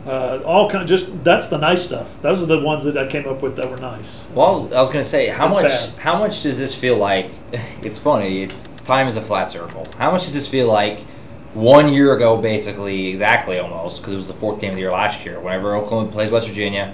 [0.06, 2.22] Uh, all kind of just that's the nice stuff.
[2.22, 4.28] Those are the ones that I came up with that were nice.
[4.36, 5.68] Well, I was, I was gonna say, how It's much?
[5.68, 5.89] bad.
[6.00, 7.32] How much does this feel like?
[7.82, 8.44] It's funny.
[8.44, 9.88] It's time is a flat circle.
[9.98, 11.00] How much does this feel like?
[11.54, 14.91] One year ago, basically, exactly almost, because it was the fourth game of the year
[14.91, 15.39] last year.
[15.39, 16.94] Whenever Oklahoma plays West Virginia,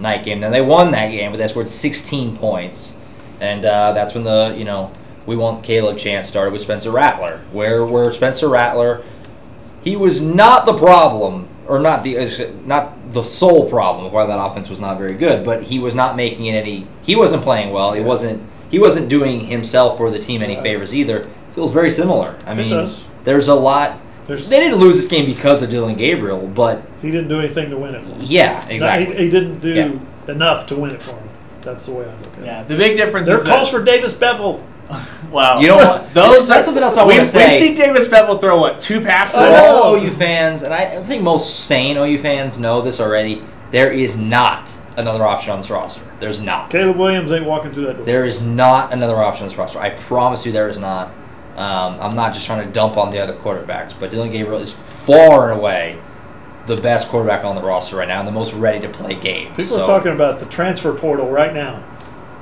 [0.00, 2.98] night game, then they won that game, but they scored 16 points,
[3.40, 4.90] and uh, that's when the you know
[5.26, 9.02] we want Caleb chance started with Spencer Rattler, where where Spencer Rattler
[9.84, 14.26] he was not the problem, or not the uh, not the sole problem of why
[14.26, 16.86] that offense was not very good, but he was not making it any.
[17.02, 17.92] He wasn't playing well.
[17.92, 18.42] He wasn't.
[18.70, 20.62] He wasn't doing himself or the team any Right.
[20.62, 21.26] favors either.
[21.54, 22.36] Feels very similar.
[22.46, 23.04] I It mean, does.
[23.24, 23.98] there's a lot.
[24.26, 27.70] There's, They didn't lose this game because of Dillon Gabriel, but he didn't do anything
[27.70, 28.02] to win it.
[28.02, 28.18] For him.
[28.20, 29.16] yeah, No, exactly.
[29.16, 30.32] he, he didn't do Yeah.
[30.32, 31.28] enough to win it for him.
[31.62, 32.44] That's the way I look at it.
[32.44, 34.62] yeah, the big difference There is are calls that, for Davis Beville.
[35.30, 35.60] wow.
[35.60, 36.14] You know what?
[36.14, 37.48] Those That's are- something else I we've, wanna say.
[37.48, 39.36] We've seen Davis Beville throw what two passes.
[39.38, 43.42] all OU fans, and I I think most sane OU fans know this already.
[43.70, 46.00] There is not another option on this roster.
[46.20, 46.70] There's not.
[46.70, 48.04] Caleb Williams ain't walking through that door.
[48.06, 49.78] There is not another option on this roster.
[49.78, 51.08] I promise you, there is not.
[51.56, 54.72] Um, I'm not just trying to dump on the other quarterbacks, but Dillon Gabriel is
[54.72, 55.98] far and away
[56.66, 59.56] the best quarterback on the roster right now and the most ready to play games.
[59.56, 61.82] People So, are talking about the transfer portal right now.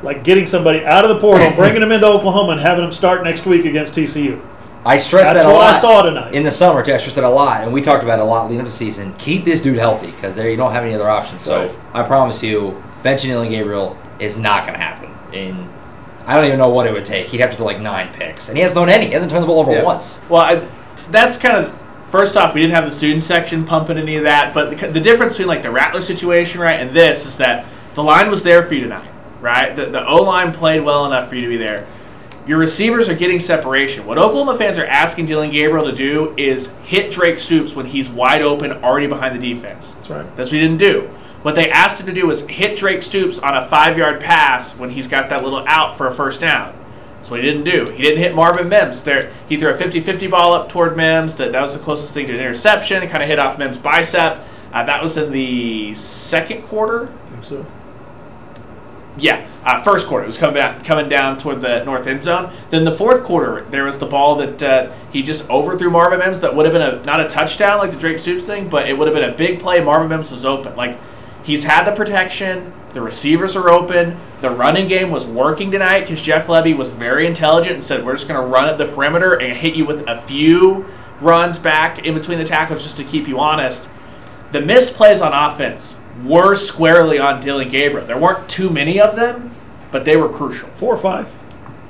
[0.03, 3.25] Like getting somebody out of the portal, bringing them into Oklahoma, and having them start
[3.25, 4.41] next week against TCU.
[4.85, 6.33] I stressed That's that a what lot I saw tonight.
[6.35, 6.95] in the summer too.
[6.95, 8.71] I stressed that a lot, and we talked about it a lot leading up to
[8.71, 9.15] the season.
[9.15, 11.43] Keep this dude healthy because there you don't have any other options.
[11.43, 11.77] So Right.
[11.95, 15.11] I promise you, benching Dillon Gabriel is not going to happen.
[15.35, 15.69] And
[16.27, 17.27] I don't even know what it would take.
[17.27, 19.07] He'd have to do like nine picks, and he hasn't thrown any.
[19.07, 19.83] He hasn't turned the ball over Yeah.
[19.83, 20.21] once.
[20.29, 20.67] Well, I,
[21.11, 21.77] that's kind of
[22.11, 25.01] first off, we didn't have the student section pumping any of that, but the, the
[25.01, 28.63] difference between like the Rattler situation, right, and this is that the line was there
[28.63, 29.11] for you tonight,
[29.47, 29.77] right?
[29.77, 31.87] The, the O line played well enough for you to be there.
[32.49, 34.05] Your receivers are getting separation.
[34.05, 38.09] What Oklahoma fans are asking Dillon Gabriel to do is hit Drake Stoops when he's
[38.09, 39.93] wide open, already behind the defense.
[39.93, 40.37] That's right.
[40.37, 41.03] That's what he didn't do.
[41.43, 44.77] What they asked him to do was hit Drake Stoops on a five yard pass
[44.77, 46.77] when he's got that little out for a first down.
[47.17, 47.93] That's what he didn't do.
[47.93, 49.05] He didn't hit Marvin Mims.
[49.05, 51.37] There, he threw a 50 50 ball up toward Mims.
[51.37, 53.03] That, that was the closest thing to an interception.
[53.03, 54.41] It kind of hit off Mims' bicep.
[54.73, 57.13] Uh, that was in the second quarter.
[57.41, 57.65] So.
[59.19, 60.25] Yeah, uh, first quarter.
[60.25, 62.53] It was coming coming down toward the north end zone.
[62.71, 66.41] Then the fourth quarter, there was the ball that uh, he just overthrew Marvin Mims.
[66.41, 68.99] That would have been a not a touchdown like the Drake Stoops thing, but it
[68.99, 69.83] would have been a big play.
[69.83, 70.77] Marvin Mims was open.
[70.77, 70.99] Like
[71.43, 72.73] he's had the protection.
[72.93, 74.19] The receivers are open.
[74.41, 78.15] The running game was working tonight because Jeff Lebby was very intelligent and said, "We're
[78.15, 80.87] just going to run at the perimeter and hit you with a few
[81.21, 83.89] runs back in between the tackles just to keep you honest."
[84.53, 88.07] The misplays on offense were squarely on Dillon Gabriel.
[88.07, 89.55] There weren't too many of them,
[89.91, 90.69] but they were crucial.
[90.71, 91.33] Four or five.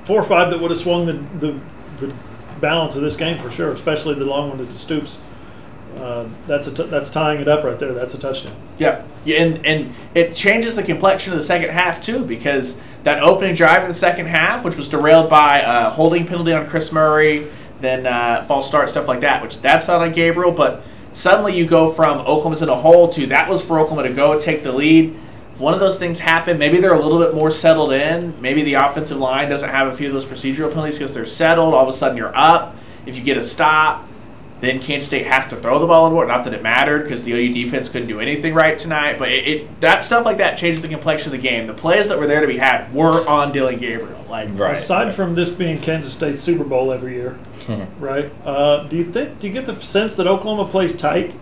[0.05, 1.61] Four or five that would have swung the, the,
[2.07, 2.15] the
[2.61, 5.19] balance of this game for sure, especially the long one to the Stoops.
[5.97, 7.95] Uh, that's a t- that's tying it up right there.
[7.95, 8.55] That's a touchdown.
[8.79, 9.03] Yeah.
[9.25, 13.55] yeah and, and it changes the complexion of the second half, too, because that opening
[13.55, 17.47] drive in the second half, which was derailed by a holding penalty on Chris Murray,
[17.81, 20.83] then uh, false start, stuff like that, which that's not on Gabriel, but
[21.17, 24.39] suddenly you go from Oklahoma's in a hole to that was for Oklahoma to go
[24.39, 25.17] take the lead.
[25.55, 28.39] If one of those things happen, maybe they're a little bit more settled in.
[28.43, 31.73] Maybe the offensive line doesn't have a few of those procedural penalties because they're settled.
[31.73, 32.77] All of a sudden you're up.
[33.07, 34.07] If you get a stop,
[34.67, 36.29] then Kansas State has to throw the ball on board.
[36.29, 39.47] Not that it mattered because the OU defense couldn't do anything right tonight, but it,
[39.47, 41.67] it that stuff like that changes the complexion of the game.
[41.67, 44.25] The plays that were there to be had were on Dillon Gabriel.
[44.29, 44.77] Like Right.
[44.77, 47.39] Aside from this being Kansas State's Super Bowl every year,
[48.01, 48.33] right?
[48.45, 49.41] Uh, do you think?
[49.41, 51.35] Do you get the sense that Oklahoma plays tight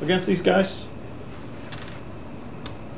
[0.00, 0.84] against these guys?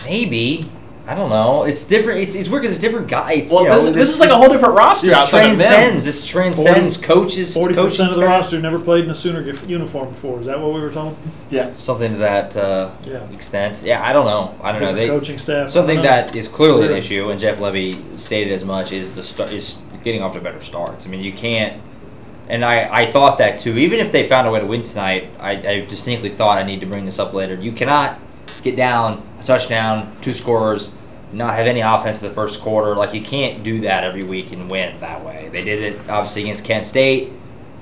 [0.04, 0.68] Maybe.
[1.10, 1.64] I don't know.
[1.64, 2.20] It's different.
[2.20, 3.50] It's, it's weird because it's different guys.
[3.50, 6.04] Well, you know, this, this is like a whole different roster This transcends.
[6.04, 7.52] This transcends coaches.
[7.52, 8.42] Forty percent of the staff.
[8.42, 10.38] roster never played in a Sooner uniform before.
[10.38, 11.16] Is that what we were told?
[11.50, 11.72] Yeah.
[11.72, 13.28] Something to that uh, Yeah.
[13.30, 13.82] extent.
[13.82, 14.54] Yeah, I don't know.
[14.62, 14.94] I don't know.
[14.94, 15.70] They coaching staff.
[15.70, 19.50] Something that is clearly an issue, and Jeff Lebby stated as much is the start
[19.50, 21.06] is getting off to better starts.
[21.06, 21.82] I mean, you can't.
[22.48, 23.76] And I, I thought that too.
[23.78, 26.78] Even if they found a way to win tonight, I, I distinctly thought I need
[26.80, 27.56] to bring this up later.
[27.56, 28.20] You cannot
[28.62, 30.94] get down a touchdown, two scores,
[31.32, 32.94] not have any offense in the first quarter.
[32.96, 35.48] Like you can't do that every week and win that way.
[35.52, 37.32] They did it obviously against Kent State,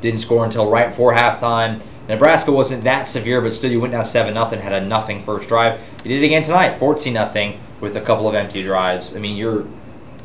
[0.00, 1.80] didn't score until right before halftime.
[2.08, 5.48] Nebraska wasn't that severe, but still you went down seven nothing, had a nothing first
[5.48, 5.80] drive.
[6.04, 9.14] You did it again tonight, fourteen nothing with a couple of empty drives.
[9.14, 9.66] I mean, you're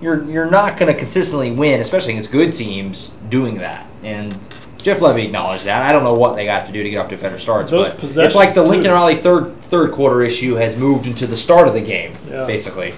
[0.02, 3.86] you're you're not going to consistently win, especially against good teams, doing that.
[4.02, 4.38] And
[4.82, 5.82] Jeff Lebby acknowledged that.
[5.82, 7.90] I don't know what they got to do to get off to better starts, Those
[7.90, 8.92] but it's like the Lincoln.
[8.92, 12.46] Riley third third quarter issue has moved into the start of the game, Yeah.
[12.46, 12.94] basically.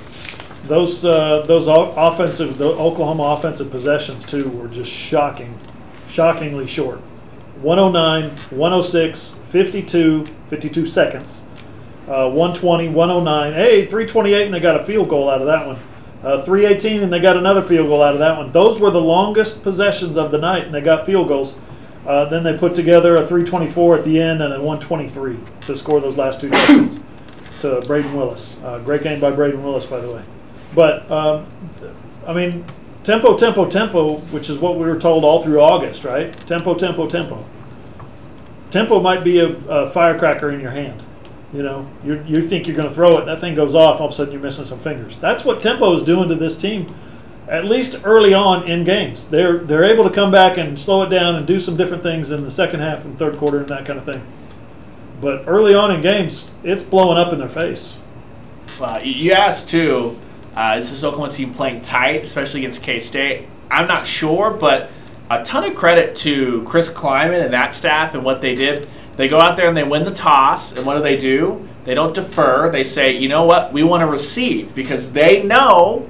[0.68, 5.58] Those uh, those offensive, the Oklahoma offensive possessions too were just shocking,
[6.08, 7.00] shockingly short.
[7.62, 11.44] 109, 106, 52, 52 seconds,
[12.08, 13.54] uh, 120, 109.
[13.54, 15.78] Hey, 328, and they got a field goal out of that one.
[16.24, 18.52] Uh, 318, and they got another field goal out of that one.
[18.52, 21.56] Those were the longest possessions of the night, and they got field goals.
[22.08, 26.00] Uh, then they put together a 324 at the end and a 123 to score
[26.00, 27.00] those last two touchdowns
[27.62, 28.62] to Brayden Willis.
[28.64, 30.24] Uh, great game by Brayden Willis, by the way.
[30.76, 31.46] But um,
[32.28, 32.66] I mean,
[33.04, 36.34] tempo, tempo, tempo, which is what we were told all through August, right?
[36.48, 37.46] Tempo, tempo, tempo.
[38.72, 41.02] Tempo might be a, a firecracker in your hand.
[41.54, 44.02] You know, you you think you're going to throw it, that thing goes off.
[44.02, 45.18] All of a sudden, you're missing some fingers.
[45.20, 46.94] That's what tempo is doing to this team.
[47.48, 51.10] At least early on in games, they're they're able to come back and slow it
[51.10, 53.86] down and do some different things in the second half and third quarter and that
[53.86, 54.22] kind of thing.
[55.22, 58.00] But early on in games, it's blowing up in their face.
[58.80, 60.18] Well, you- you asked too.
[60.56, 63.48] Uh, is this Oklahoma team playing tight, especially against K State?
[63.70, 64.90] I'm not sure, but
[65.30, 68.88] a ton of credit to Chris Klieman and that staff and what they did.
[69.18, 71.68] They go out there and they win the toss, and what do they do?
[71.84, 72.70] They don't defer.
[72.72, 76.10] They say, you know what, we want to receive because they know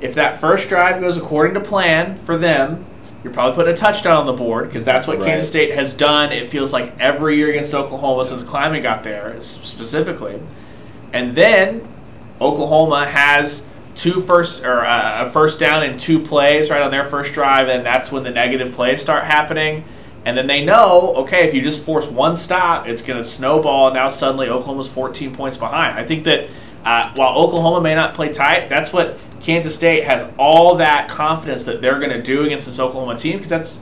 [0.00, 2.84] if that first drive goes according to plan for them,
[3.22, 5.26] you're probably putting a touchdown on the board because that's what Right.
[5.26, 6.32] Kansas State has done.
[6.32, 10.40] It feels like every year against Oklahoma since Klieman got there, specifically.
[11.12, 11.86] And then
[12.40, 17.04] Oklahoma has two first or uh, a first down in two plays right on their
[17.04, 19.84] first drive, and that's when the negative plays start happening.
[20.24, 23.88] And then they know, okay, if you just force one stop, it's going to snowball.
[23.88, 25.98] And now suddenly Oklahoma's 14 points behind.
[25.98, 26.48] I think that
[26.84, 31.64] uh, while Oklahoma may not play tight, that's what Kansas State has all that confidence
[31.64, 33.80] that they're going to do against this Oklahoma team because that's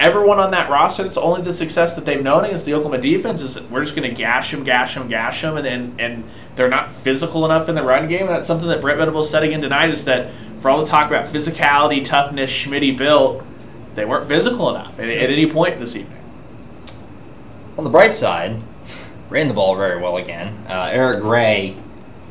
[0.00, 1.04] everyone on that roster.
[1.04, 4.08] That's only the success that they've known against the Oklahoma defense is we're just going
[4.08, 6.24] to gash them, gash them, gash them, and, and and
[6.56, 8.22] they're not physical enough in the run game.
[8.22, 11.06] And that's something that Brent Venables said again tonight is that for all the talk
[11.06, 13.44] about physicality, toughness, Schmitty built,
[13.94, 16.18] they weren't physical enough at, at any point this evening.
[17.78, 18.60] On the bright side,
[19.28, 20.66] ran the ball very well again.
[20.68, 21.76] Uh, Eric Gray,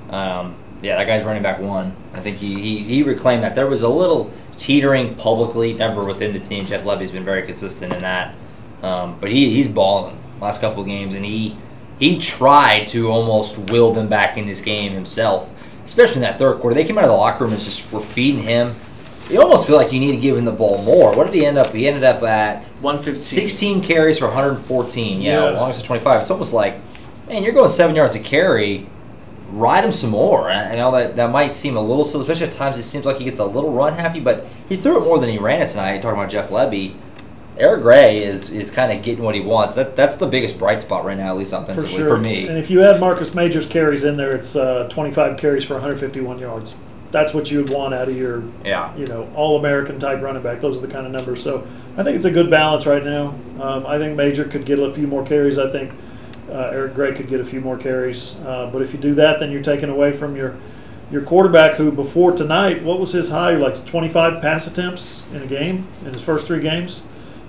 [0.10, 1.96] um, yeah, that guy's running back one.
[2.14, 3.56] I think he, he, he reclaimed that.
[3.56, 6.66] There was a little teetering publicly, never within the team.
[6.68, 8.36] Jeff Lebby's been very consistent in that.
[8.84, 11.58] Um, but he, he's balling last couple of games, and he
[11.98, 15.50] he tried to almost will them back in this game himself,
[15.84, 16.74] especially in that third quarter.
[16.76, 18.76] They came out of the locker room and just were feeding him.
[19.30, 21.14] You almost feel like you need to give him the ball more.
[21.16, 21.68] What did he end up?
[21.74, 23.16] He ended up at 115.
[23.16, 25.22] 16 carries for 114.
[25.22, 25.60] Yeah, Yeah.
[25.60, 26.22] longest of 25.
[26.22, 26.76] It's almost like,
[27.28, 28.88] man, you're going seven yards a carry.
[29.52, 30.50] Ride him some more.
[30.50, 33.06] And I know that that might seem a little silly, especially at times it seems
[33.06, 35.62] like he gets a little run happy, but he threw it more than he ran
[35.62, 36.02] it tonight.
[36.02, 36.96] Talking about Jeff Lebby,
[37.58, 39.74] Eric Gray is is kind of getting what he wants.
[39.76, 42.10] That that's the biggest bright spot right now, at least for offensively sure.
[42.10, 42.48] for me.
[42.48, 46.40] And if you add Marcus Major's carries in there, it's uh, 25 carries for 151
[46.40, 46.74] yards.
[47.12, 48.96] That's what you would want out of your, Yeah.
[48.96, 50.62] you know, all-American type running back.
[50.62, 51.42] Those are the kind of numbers.
[51.42, 51.66] So
[51.98, 53.34] I think it's a good balance right now.
[53.60, 55.58] Um, I think Major could get a few more carries.
[55.58, 55.92] I think
[56.52, 58.36] uh, Eric Gray could get a few more carries.
[58.46, 60.56] Uh, but if you do that, then you're taking away from your
[61.12, 63.54] your quarterback, who before tonight, what was his high?
[63.56, 67.02] Like 25 pass attempts in a game in his first three games.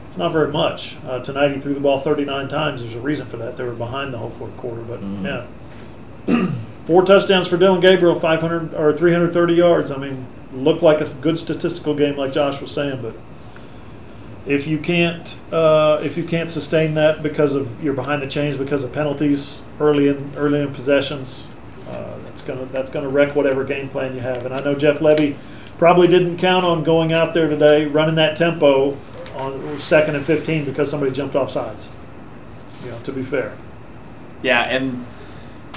[0.09, 0.97] It's not very much.
[1.07, 2.81] Uh, tonight he threw the ball 39 times.
[2.81, 3.57] There's a reason for that.
[3.59, 5.25] They were behind the whole fourth quarter, but Mhm.
[5.25, 6.47] yeah.
[6.87, 9.91] Four touchdowns for Dillon Gabriel, 500 or 330 yards.
[9.91, 13.01] I mean, looked like a good statistical game, like Josh was saying.
[13.03, 13.15] But
[14.47, 18.57] if you can't, uh, if you can't sustain that because of you're behind the chains
[18.57, 21.47] because of penalties early in early in possessions,
[21.89, 24.45] uh, that's gonna that's gonna wreck whatever game plan you have.
[24.45, 25.37] And I know Jeff Lebby
[25.79, 28.97] probably didn't count on going out there today running that tempo
[29.35, 31.89] on second and 15 because somebody jumped off sides.
[32.85, 33.57] You know, to be fair.
[34.43, 35.07] Yeah, And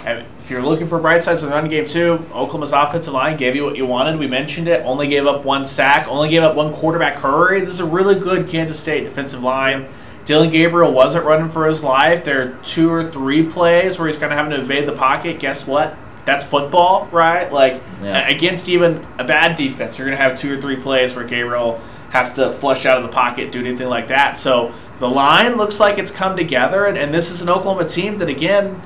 [0.06, 3.56] if you're looking for bright sides of the run game too, Oklahoma's offensive line gave
[3.56, 4.20] you what you wanted.
[4.20, 4.84] We mentioned it.
[4.86, 6.08] Only gave up one sack.
[6.08, 7.62] Only gave up one quarterback hurry.
[7.62, 9.88] This is a really good Kansas State defensive line.
[10.26, 12.24] Dillon Gabriel wasn't running for his life.
[12.24, 15.39] There are two or three plays where he's kind of having to evade the pocket.
[15.39, 15.96] Guess what?
[16.26, 17.52] That's football, right?
[17.52, 18.28] Like Yeah.
[18.30, 21.82] against even a bad defense, you're going to have two or three plays where Gabriel
[22.12, 24.38] has to flush out of the pocket, do anything like that.
[24.38, 28.20] So the line looks like it's come together, and, and this is an Oklahoma team
[28.20, 28.80] that, again,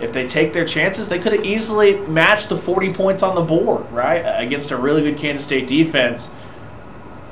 [0.00, 3.42] if they take their chances, they could have easily matched the 40 points on the
[3.42, 4.18] board, right?
[4.18, 6.30] Against a really good Kansas State defense.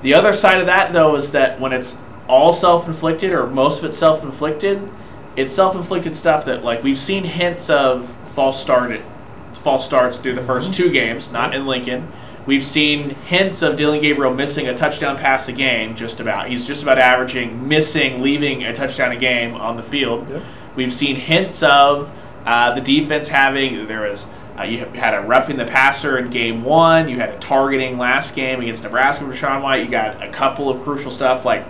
[0.02, 1.96] The other side of that, though, is that when it's
[2.28, 4.90] all self inflicted or most of it self inflicted,
[5.36, 9.02] it's self inflicted stuff that, like, we've seen hints of false started,
[9.54, 10.72] false starts through the 1st mm-hmm.
[10.72, 12.12] two games, not in Lincoln.
[12.46, 16.48] We've seen hints of Dillon Gabriel missing a touchdown pass a game, just about.
[16.48, 20.42] He's just about averaging missing, leaving a touchdown a game on the field.
[20.76, 22.12] We've seen hints of
[22.46, 24.26] uh, the defense having there was
[24.58, 27.08] uh, you had a roughing the passer in game one.
[27.08, 29.84] You had a targeting last game against Nebraska with Sean White.
[29.84, 31.64] You got a couple of crucial stuff like,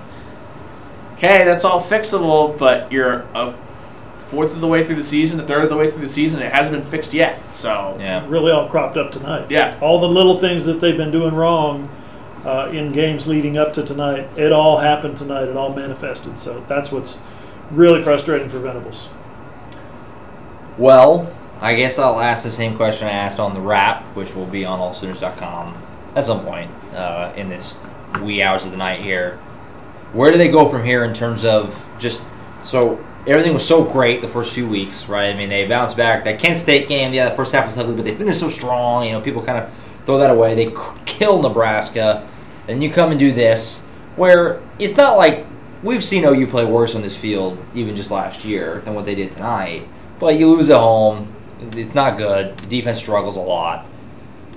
[1.14, 3.52] okay, that's all fixable, but you're a
[4.26, 6.40] fourth of the way through the season, a third of the way through the season.
[6.42, 7.40] It hasn't been fixed yet.
[7.54, 8.24] So Yeah.
[8.28, 9.46] really all cropped up tonight.
[9.48, 9.76] Yeah.
[9.80, 11.88] All the little things that they've been doing wrong
[12.44, 15.44] uh, in games leading up to tonight, it all happened tonight.
[15.48, 16.38] It all manifested.
[16.38, 17.18] So that's what's
[17.70, 19.08] really frustrating for Venables.
[20.78, 24.46] Well, I guess I'll ask the same question I asked on the wrap, which will
[24.46, 25.82] be on allsooners.com
[26.14, 27.80] at some point uh, in this
[28.20, 29.38] wee hours of the night here.
[30.12, 32.22] Where do they go from here in terms of just
[32.62, 35.30] so everything was so great the first few weeks, right?
[35.30, 36.24] I mean, they bounced back.
[36.24, 39.04] That Kent State game, yeah, the first half was ugly, but they finished so strong.
[39.04, 39.70] You know, people kind of
[40.04, 40.54] throw that away.
[40.54, 42.28] They kill Nebraska,
[42.66, 43.84] then you come and do this,
[44.16, 45.46] where it's not like
[45.82, 49.14] we've seen OU play worse on this field even just last year than what they
[49.14, 49.86] did tonight.
[50.18, 51.35] But you lose at home,
[51.72, 52.57] it's not good.
[52.59, 53.85] The defense struggles a lot.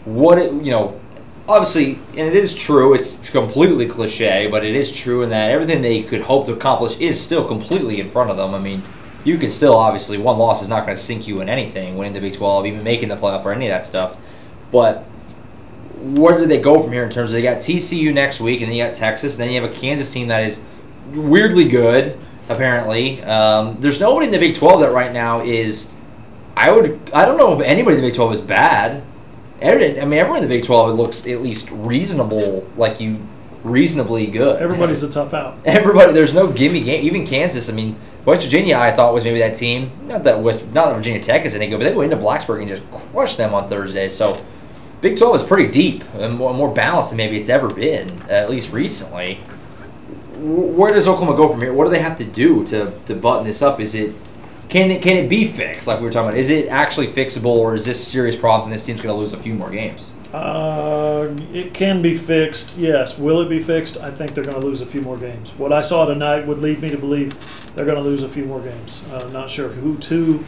[0.05, 0.99] What it, you know,
[1.47, 2.93] obviously, and it is true.
[2.93, 6.99] It's completely cliche, but it is true in that everything they could hope to accomplish
[6.99, 8.53] is still completely in front of them.
[8.53, 8.83] I mean,
[9.23, 12.13] you can still obviously one loss is not going to sink you in anything, winning
[12.13, 14.17] the Big Twelve, even making the playoff, or any of that stuff.
[14.71, 15.03] But
[16.01, 18.69] where do they go from here in terms of they got TCU next week, and
[18.69, 20.63] then you got Texas, and then you have a Kansas team that is
[21.11, 22.17] weirdly good.
[22.49, 25.91] Apparently, um, there's nobody in the Big Twelve that right now is.
[26.57, 26.99] I would.
[27.13, 29.03] I don't know if anybody in the Big Twelve is bad.
[29.61, 33.17] Every- I mean, everyone in the Big Twelve looks at least reasonable, like you,
[33.63, 34.61] reasonably good.
[34.61, 35.57] Everybody's a tough out.
[35.65, 37.05] Everybody, there's no gimme game.
[37.05, 39.91] Even Kansas, I mean, West Virginia, I thought was maybe that team.
[40.07, 42.59] Not that West, not that Virginia Tech is any good, but they went into Blacksburg
[42.59, 44.09] and just crushed them on Thursday.
[44.09, 44.43] So,
[45.01, 48.49] Big 12 is pretty deep and more, more balanced than maybe it's ever been, at
[48.49, 49.39] least recently.
[50.39, 51.73] Wh- Where does Oklahoma go from here?
[51.73, 53.79] What do they have to do to, to button this up?
[53.79, 54.13] Is it
[54.69, 56.39] can it can it be fixed like we were talking about?
[56.39, 59.33] Is it actually fixable, or is this serious problems and this team's going to lose
[59.33, 60.11] a few more games?
[60.33, 63.17] Uh, it can be fixed, yes.
[63.17, 63.97] Will it be fixed?
[63.97, 65.49] I think they're going to lose a few more games.
[65.57, 67.33] What I saw tonight would lead me to believe
[67.73, 69.03] they're going to lose a few more games.
[69.11, 70.45] Uh, not sure who to.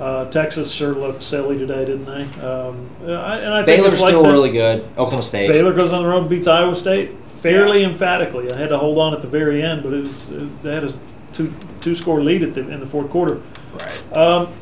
[0.00, 2.22] Uh, Texas sure looked silly today, didn't they?
[2.44, 4.32] Um, I, and I think Baylor's like still that.
[4.32, 4.80] really good.
[4.98, 5.46] Oklahoma State.
[5.48, 8.52] Baylor goes on the road and beats Iowa State fairly emphatically.
[8.52, 10.84] I had to hold on at the very end, but it was it, they had
[10.84, 10.94] a
[11.32, 13.40] two two score lead at the, in the fourth quarter.
[13.74, 14.16] Right.
[14.16, 14.52] Um,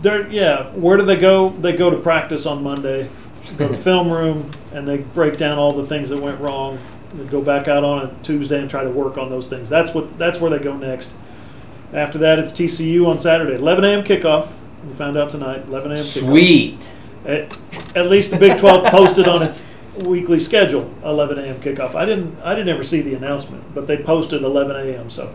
[0.00, 0.70] they're yeah.
[0.70, 1.50] Where do they go?
[1.50, 3.08] They go to practice on Monday,
[3.56, 6.78] go to film room, and they break down all the things that went wrong.
[7.14, 9.68] They go back out on a Tuesday and try to work on those things.
[9.68, 11.12] That's what that's where they go next.
[11.92, 14.04] After that, it's TCU on Saturday, 11 a.m.
[14.04, 14.48] kickoff.
[14.86, 16.04] We found out tonight, 11 a.m.
[16.04, 16.20] kickoff.
[16.20, 16.92] Sweet.
[17.24, 17.56] At,
[17.96, 19.70] at least the Big 12 posted on its
[20.04, 21.60] weekly schedule 11 a.m.
[21.60, 21.94] kickoff.
[21.94, 25.10] I didn't I didn't ever see the announcement, but they posted 11 a.m.
[25.10, 25.34] So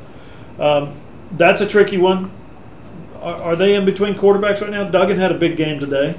[0.59, 0.95] um,
[1.31, 2.31] that's a tricky one.
[3.19, 4.89] Are, are they in between quarterbacks right now?
[4.89, 6.15] Duggan had a big game today,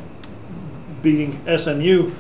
[1.03, 2.13] beating SMU.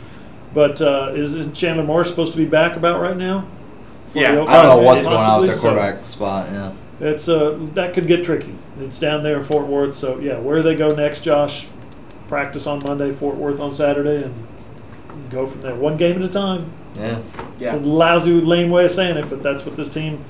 [0.54, 3.46] But uh, is, is Chandler Morris supposed to be back about right now?
[4.14, 4.42] Yeah.
[4.42, 5.70] I don't know what's game, going on with their possibly?
[5.70, 6.50] So- quarterback spot.
[6.50, 6.72] Yeah.
[7.00, 8.54] it's uh, that could get tricky.
[8.78, 11.66] It's down there in Fort Worth, so yeah, where they go next, Josh?
[12.28, 14.34] Practice on Monday, Fort Worth on Saturday, and
[15.30, 15.74] go from there.
[15.74, 16.72] One game at a time.
[16.96, 17.22] Yeah.
[17.58, 17.74] yeah.
[17.74, 20.24] It's a lousy, lame way of saying it, but that's what this team.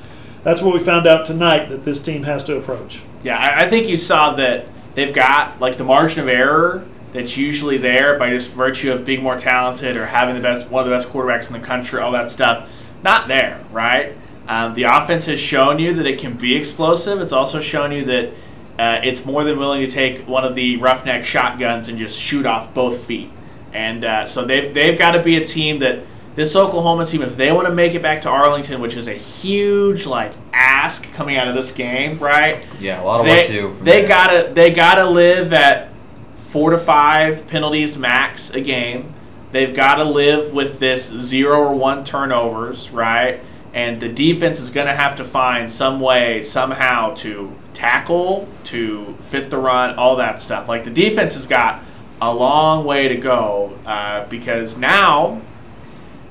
[0.45, 3.01] That's what we found out tonight that this team has to approach.
[3.22, 7.37] Yeah, I, I think you saw that they've got like the margin of error that's
[7.37, 10.91] usually there by just virtue of being more talented or having the best one of
[10.91, 12.68] the best quarterbacks in the country, all that stuff.
[13.03, 14.14] Not there, right?
[14.49, 17.20] Um, the offense has shown you that it can be explosive.
[17.20, 18.33] It's also shown you that
[18.78, 22.47] uh, it's more than willing to take one of the roughneck shotguns and just shoot
[22.47, 23.30] off both feet.
[23.73, 26.05] And uh, so they've, they've got to be a team that
[26.35, 29.14] this Oklahoma team, if they want to make it back to Arlington, which is a
[29.14, 32.66] huge like ask coming out of this game, right?
[32.81, 33.03] Yeah.
[33.03, 33.77] A lot of they, work too.
[33.83, 34.09] They there.
[34.09, 35.91] gotta they gotta live at
[36.39, 39.14] four to five penalties max a game.
[39.53, 43.41] They've got to live with this zero or one turnovers, right?
[43.75, 49.14] And the defense is going to have to find some way, somehow, to tackle, to
[49.20, 50.68] fit the run, all that stuff.
[50.68, 51.83] Like the defense has got
[52.23, 55.41] a long way to go uh, because now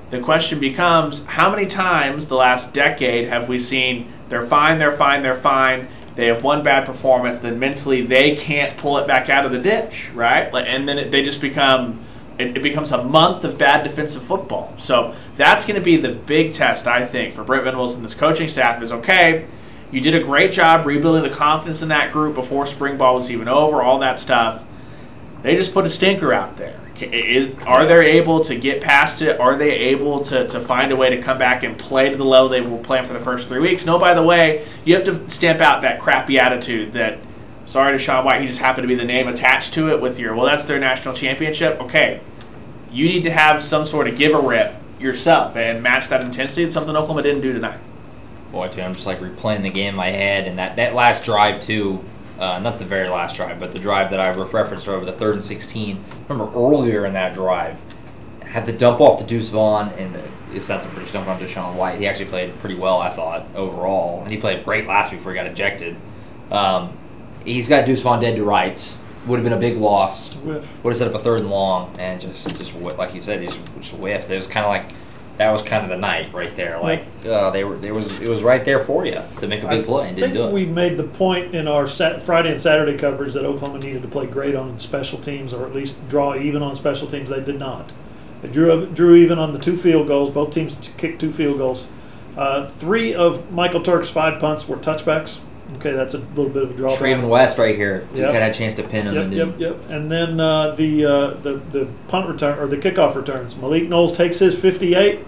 [0.09, 4.93] the question becomes how many times the last decade have we seen they're fine, they're
[4.93, 5.89] fine, they're fine.
[6.15, 9.59] They have one bad performance, then mentally they can't pull it back out of the
[9.59, 10.53] ditch, right?
[10.53, 12.05] And then it, they just become
[12.39, 14.73] it, it becomes a month of bad defensive football.
[14.77, 18.13] So that's going to be the big test, I think, for Brent Venables and this
[18.13, 18.81] coaching staff.
[18.81, 19.47] Is okay,
[19.91, 23.29] you did a great job rebuilding the confidence in that group before spring ball was
[23.29, 24.63] even over, all that stuff.
[25.43, 26.79] They just put a stinker out there.
[27.01, 29.39] Is, are they able to get past it?
[29.39, 32.25] Are they able to, to find a way to come back and play to the
[32.25, 33.85] level they were playing for the first three weeks?
[33.85, 37.17] No, by the way, you have to stamp out that crappy attitude that,
[37.65, 40.19] sorry to Sean White, he just happened to be the name attached to it with
[40.19, 41.81] your, well, that's their national championship.
[41.81, 42.21] Okay,
[42.91, 46.63] you need to have some sort of give a rip yourself and match that intensity.
[46.63, 47.79] It's something Oklahoma didn't do tonight.
[48.51, 51.25] Boy, dude, I'm just like replaying the game in my head, and that, that last
[51.25, 52.03] drive too.
[52.41, 55.35] Uh, not the very last drive, but the drive that I referenced over the third
[55.35, 56.03] and 16.
[56.27, 57.79] Remember earlier in that drive,
[58.43, 60.19] had the dump off to Deuce Vaughn, and
[60.51, 61.99] it's not some pretty dump on DaShaun White.
[61.99, 64.23] He actually played pretty well, I thought, overall.
[64.23, 65.95] And he played great last week before he got ejected.
[66.49, 66.97] Um,
[67.45, 69.03] he's got Deuce Vaughn dead to rights.
[69.27, 70.35] Would have been a big loss.
[70.37, 73.45] Would have set up a third and long, and just, just like you said, he
[73.45, 74.31] just, just whiffed.
[74.31, 74.91] It was kind of like
[75.41, 76.79] that was kind of the night right there.
[76.79, 79.67] Like uh, they were, there was, it was right there for you to make a
[79.67, 80.53] big play, and I didn't think do it.
[80.53, 84.07] we made the point in our Sat- Friday and Saturday coverage that Oklahoma needed to
[84.07, 87.29] play great on special teams, or at least draw even on special teams.
[87.29, 87.91] They did not.
[88.43, 90.29] They drew drew even on the two field goals.
[90.31, 91.87] Both teams kicked two field goals.
[92.37, 95.39] Uh, three of Michael Turk's five punts were touchbacks.
[95.77, 96.99] Okay, that's a little bit of a drawback.
[96.99, 98.01] Traven West right here.
[98.09, 98.33] Duke Yep.
[98.33, 99.15] had a chance to pin him.
[99.15, 99.89] Yep, and yep, yep.
[99.89, 103.55] And then uh, the, uh, the the punt return or the kickoff returns.
[103.55, 105.19] Malik Knowles takes his 58.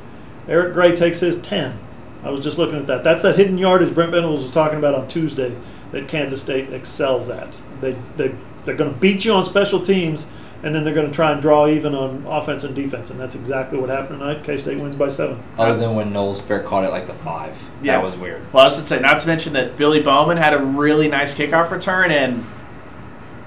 [0.47, 1.79] Eric Gray takes his 10.
[2.23, 3.03] I was just looking at that.
[3.03, 5.55] That's that hidden yardage Brent Venables was talking about on Tuesday
[5.91, 7.59] that Kansas State excels at.
[7.81, 8.33] They they
[8.65, 10.29] they're going to beat you on special teams,
[10.63, 13.35] and then they're going to try and draw even on offense and defense, and that's
[13.35, 14.43] exactly what happened tonight.
[14.43, 15.39] K State wins by seven.
[15.57, 17.69] Other than when Knowles Fair caught it like the five.
[17.81, 17.97] Yeah.
[17.97, 18.41] That was weird.
[18.53, 21.09] Well, I was going to say, not to mention that Billy Bowman had a really
[21.09, 22.45] nice kickoff return, and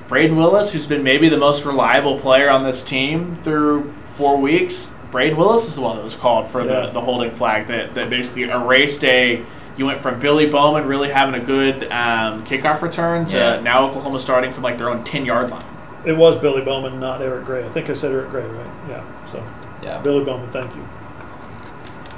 [0.09, 4.93] Brayden Willis, who's been maybe the most reliable player on this team through four weeks,
[5.17, 6.87] Brayden Willis is the one that was called for Yeah.
[6.87, 9.43] the, the holding flag that, that basically erased a.
[9.79, 13.61] You went from Billy Bowman really having a good um, kickoff return to Yeah.
[13.61, 15.65] now Oklahoma starting from like their own 10 yard line.
[16.05, 17.65] It was Billy Bowman, not Eric Gray.
[17.65, 18.67] I think I said Eric Gray, right?
[18.91, 19.03] Yeah.
[19.25, 19.43] So
[19.83, 20.03] Yeah.
[20.03, 20.87] Billy Bowman, thank you.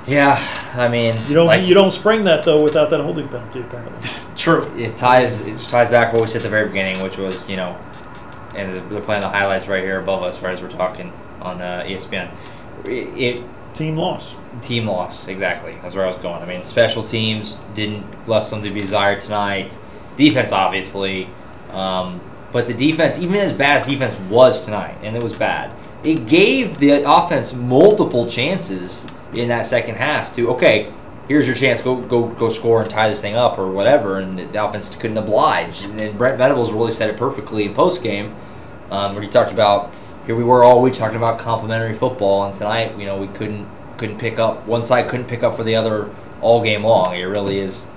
[0.08, 0.36] Yeah.
[0.74, 4.08] I mean, You don't like, you don't spring that though without that holding penalty apparently.
[4.36, 4.70] True.
[4.76, 7.16] it ties it just ties back to what we said at the very beginning, which
[7.16, 7.76] was you know,
[8.56, 11.84] and they're playing the highlights right here above us, right as we're talking on uh,
[11.86, 12.28] ESPN.
[12.86, 13.42] It,
[13.74, 14.34] Team loss.
[14.60, 15.76] team loss exactly.
[15.82, 16.42] That's where I was going.
[16.42, 19.78] I mean, special teams didn't left something to be desired tonight.
[20.16, 21.28] Defense, obviously,
[21.70, 22.20] um,
[22.50, 25.70] but the defense, even as bad as defense was tonight, and it was bad,
[26.02, 30.92] it gave the offense multiple chances in that second half to okay.
[31.28, 31.82] Here's your chance.
[31.82, 34.18] Go go go score and tie this thing up or whatever.
[34.18, 35.84] And the, the offense couldn't oblige.
[35.84, 38.34] And, then Brent Venables really said it perfectly in post game,
[38.90, 39.92] um, where he talked about
[40.28, 43.66] here we were all week talking about complimentary football, and tonight you know we couldn't
[43.96, 47.16] couldn't pick up one side couldn't pick up for the other all game long.
[47.16, 47.88] It really is.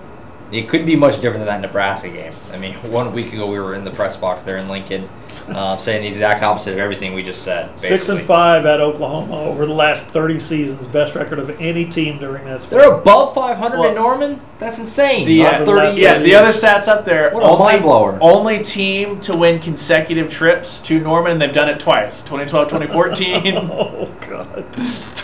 [0.52, 2.34] It couldn't be much different than that Nebraska game.
[2.52, 5.10] I mean, one week ago we were in the press box there in Lincoln,
[5.48, 7.80] uh, saying the exact opposite of everything we just said.
[7.80, 12.18] Six and five at Oklahoma over the last 30 seasons, best record of any team
[12.20, 12.80] during that span.
[12.80, 14.42] They're above 500 Well, in Norman.
[14.60, 15.26] That's insane.
[15.26, 17.32] The, uh, 30 last yeah, the other stats up there.
[17.32, 18.20] What a only, mind blower.
[18.22, 23.58] Only team to win consecutive trips to Norman, and they've done it twice 2012, 2014,
[23.72, 24.66] oh God!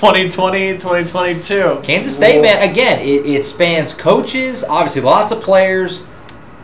[0.02, 1.80] 2020, 2022.
[1.82, 6.04] Kansas State, man, again, it, it spans coaches, obviously lots of players,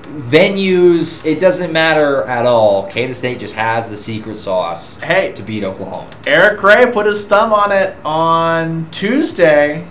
[0.03, 1.25] venues.
[1.25, 2.88] It doesn't matter at all.
[2.88, 6.11] Kansas State just has the secret sauce Hey, to beat Oklahoma.
[6.27, 9.88] Eric Gray put his thumb on it on Tuesday.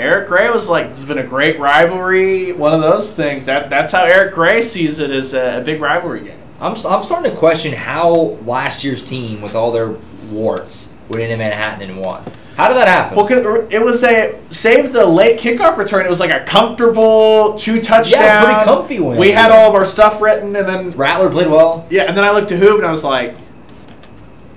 [0.00, 3.44] Eric Gray was like, "It's been a great rivalry." One of those things.
[3.46, 6.38] That that's how Eric Gray sees it as a, a big rivalry game.
[6.60, 8.12] I'm, s- I'm starting to question how
[8.44, 9.94] last year's team, with all their
[10.32, 12.24] warts, went into Manhattan and won.
[12.56, 13.16] How did that happen?
[13.16, 16.06] Well, it was a save the late kickoff return.
[16.06, 18.22] It was like a comfortable two touchdown.
[18.22, 19.18] Yeah, pretty comfy win.
[19.18, 21.86] We had all of our stuff written, and then Rattler played well.
[21.90, 23.34] yeah, and then I looked to Hoove and I was like,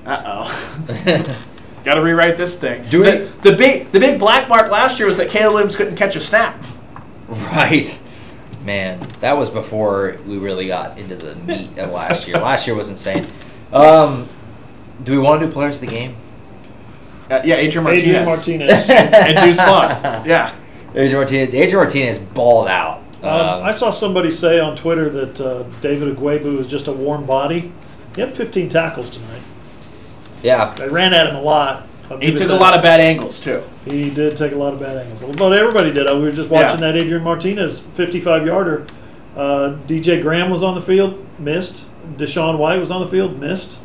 [0.05, 1.43] "Uh oh."
[1.83, 2.87] Got to rewrite this thing.
[2.89, 3.41] Do the, it.
[3.41, 6.21] the big the big black mark last year was that Caleb Williams couldn't catch a
[6.21, 6.63] snap.
[7.27, 7.99] right.
[8.63, 12.37] Man, that was before we really got into the meat of last year.
[12.41, 13.25] last year was insane.
[13.71, 14.27] Um,
[15.03, 16.17] do we want to do players of the game?
[17.29, 18.03] Uh, yeah, Adrian Martinez.
[18.05, 18.89] Adrian Martinez.
[18.89, 20.25] and Deuce Vaughn.
[20.25, 20.53] Yeah.
[20.91, 21.53] Adrian Martinez.
[21.53, 22.99] Adrian Martinez balled out.
[23.21, 26.91] Um, Um, I saw somebody say on Twitter that uh, David Ugwoegbu is just a
[26.93, 27.71] warm body.
[28.15, 29.41] He had 15 tackles tonight.
[30.41, 31.85] yeah, They ran at him a lot.
[32.09, 33.61] I'll He give it took a lot of bad angles, too.
[33.83, 35.23] He did take a lot of bad angles.
[35.35, 36.05] But everybody did.
[36.15, 36.91] We were just watching Yeah.
[36.93, 38.85] that Adrian Martinez 55 yarder.
[39.35, 41.85] Uh, DJ Graham was on the field, missed.
[42.15, 43.77] DaShaun White was on the field, missed.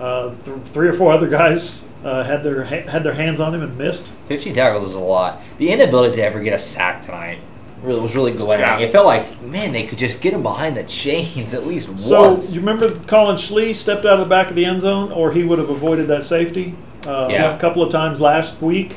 [0.00, 3.54] Uh, th- three or four other guys uh, had their ha- had their hands on
[3.54, 4.08] him and missed.
[4.26, 5.40] 15 tackles is a lot.
[5.58, 7.38] The inability to ever get a sack tonight
[7.82, 8.60] really was really glaring.
[8.64, 8.78] Yeah.
[8.78, 12.32] It felt like man, they could just get him behind the chains at least So
[12.32, 12.52] once.
[12.54, 15.42] you remember Collin Schlee stepped out of the back of the end zone, or he
[15.44, 16.74] would have avoided that safety.
[17.06, 17.54] Uh, Yeah.
[17.54, 18.96] A couple of times last week,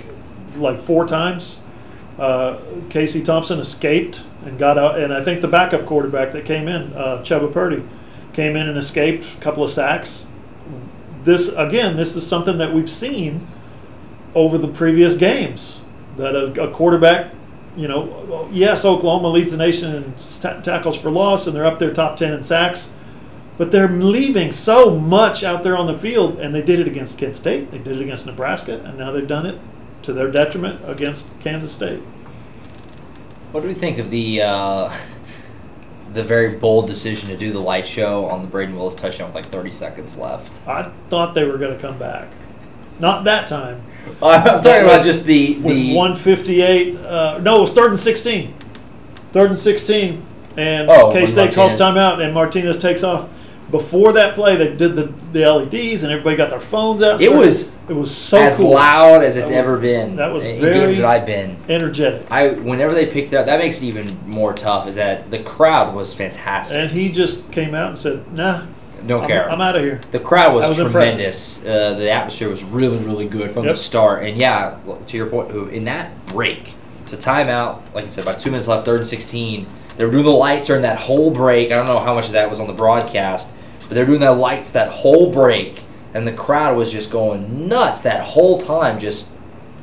[0.55, 1.59] like four times.
[2.17, 2.57] Uh,
[2.89, 6.91] Casey Thompson escaped and got out, and I think the backup quarterback that came in,
[6.93, 7.81] uh, Chuba Purdy,
[8.33, 10.27] came in and escaped a couple of sacks.
[11.23, 13.47] This again, this is something that we've seen
[14.35, 15.83] over the previous games
[16.17, 17.31] that a, a quarterback,
[17.75, 21.79] you know, yes, Oklahoma leads the nation in ta- tackles for loss, and they're up
[21.79, 22.91] there top ten in sacks.
[23.57, 27.17] But they're leaving so much out there on the field, and they did it against
[27.17, 29.59] Kent State, they did it against Nebraska, and now they've done it
[30.03, 31.99] to their detriment against Kansas State.
[33.51, 34.93] What do we think of the uh,
[36.13, 39.35] the very bold decision to do the light show on the Brayden Willis touchdown with
[39.35, 40.67] like 30 seconds left?
[40.67, 42.27] I thought they were going to come back,
[42.99, 43.83] not that time.
[44.21, 48.53] I'm talking about just the With the 158, uh, no, it was third and 16,
[49.33, 50.25] third and 16,
[50.57, 53.29] and Oh, K State calls timeout, and Martinez takes off.
[53.71, 57.21] Before that play, they did the, the LEDs, and everybody got their phones out.
[57.21, 60.15] It started- was it was so as cool, loud as it's was- ever been.
[60.17, 61.57] that was in very- games that I've been.
[61.69, 62.23] energetic.
[62.31, 64.87] I whenever they picked it up, that makes it even more tough.
[64.87, 66.75] Is that the crowd was fantastic.
[66.77, 68.61] And he just came out and said, "Nah,
[69.07, 69.51] Don't I'm, care.
[69.51, 71.63] I'm out of here." The crowd was, was tremendous.
[71.65, 73.75] Uh, the atmosphere was really, really good from Yep.
[73.75, 74.23] the start.
[74.23, 74.75] And yeah,
[75.07, 77.79] to your point, in that break, it's a timeout.
[77.93, 79.67] Like I said, about two minutes left, third and sixteen.
[79.97, 81.71] They were doing the lights during that whole break.
[81.71, 83.49] I don't know how much of that was on the broadcast,
[83.89, 85.81] but they're doing that lights that whole break,
[86.13, 88.99] and the crowd was just going nuts that whole time.
[88.99, 89.31] Just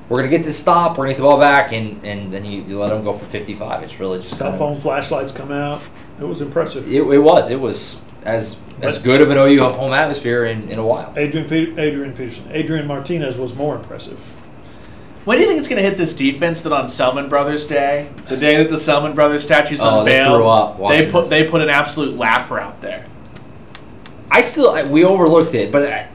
[0.08, 2.62] we're gonna get this stop, we're gonna get the ball back, and and then you,
[2.62, 3.82] you let them go for fifty-five.
[3.82, 5.82] It's really just Cell kind of- phone flashlights come out.
[6.18, 6.86] It was impressive.
[6.90, 7.50] It, it was.
[7.50, 11.12] It was as as But- good of an OU home atmosphere in, in a while.
[11.16, 14.18] Adrian Pe- Adrian Peterson, Adrian Martinez was more impressive.
[15.24, 18.08] When do you think it's going to hit this defense that on Selman Brothers Day,
[18.28, 21.30] the day that the Selman Brothers statue's Oh, they unveiled, threw up they put this.
[21.30, 23.06] they put an absolute laugher out there.
[24.36, 26.08] I still I, we overlooked it, but I,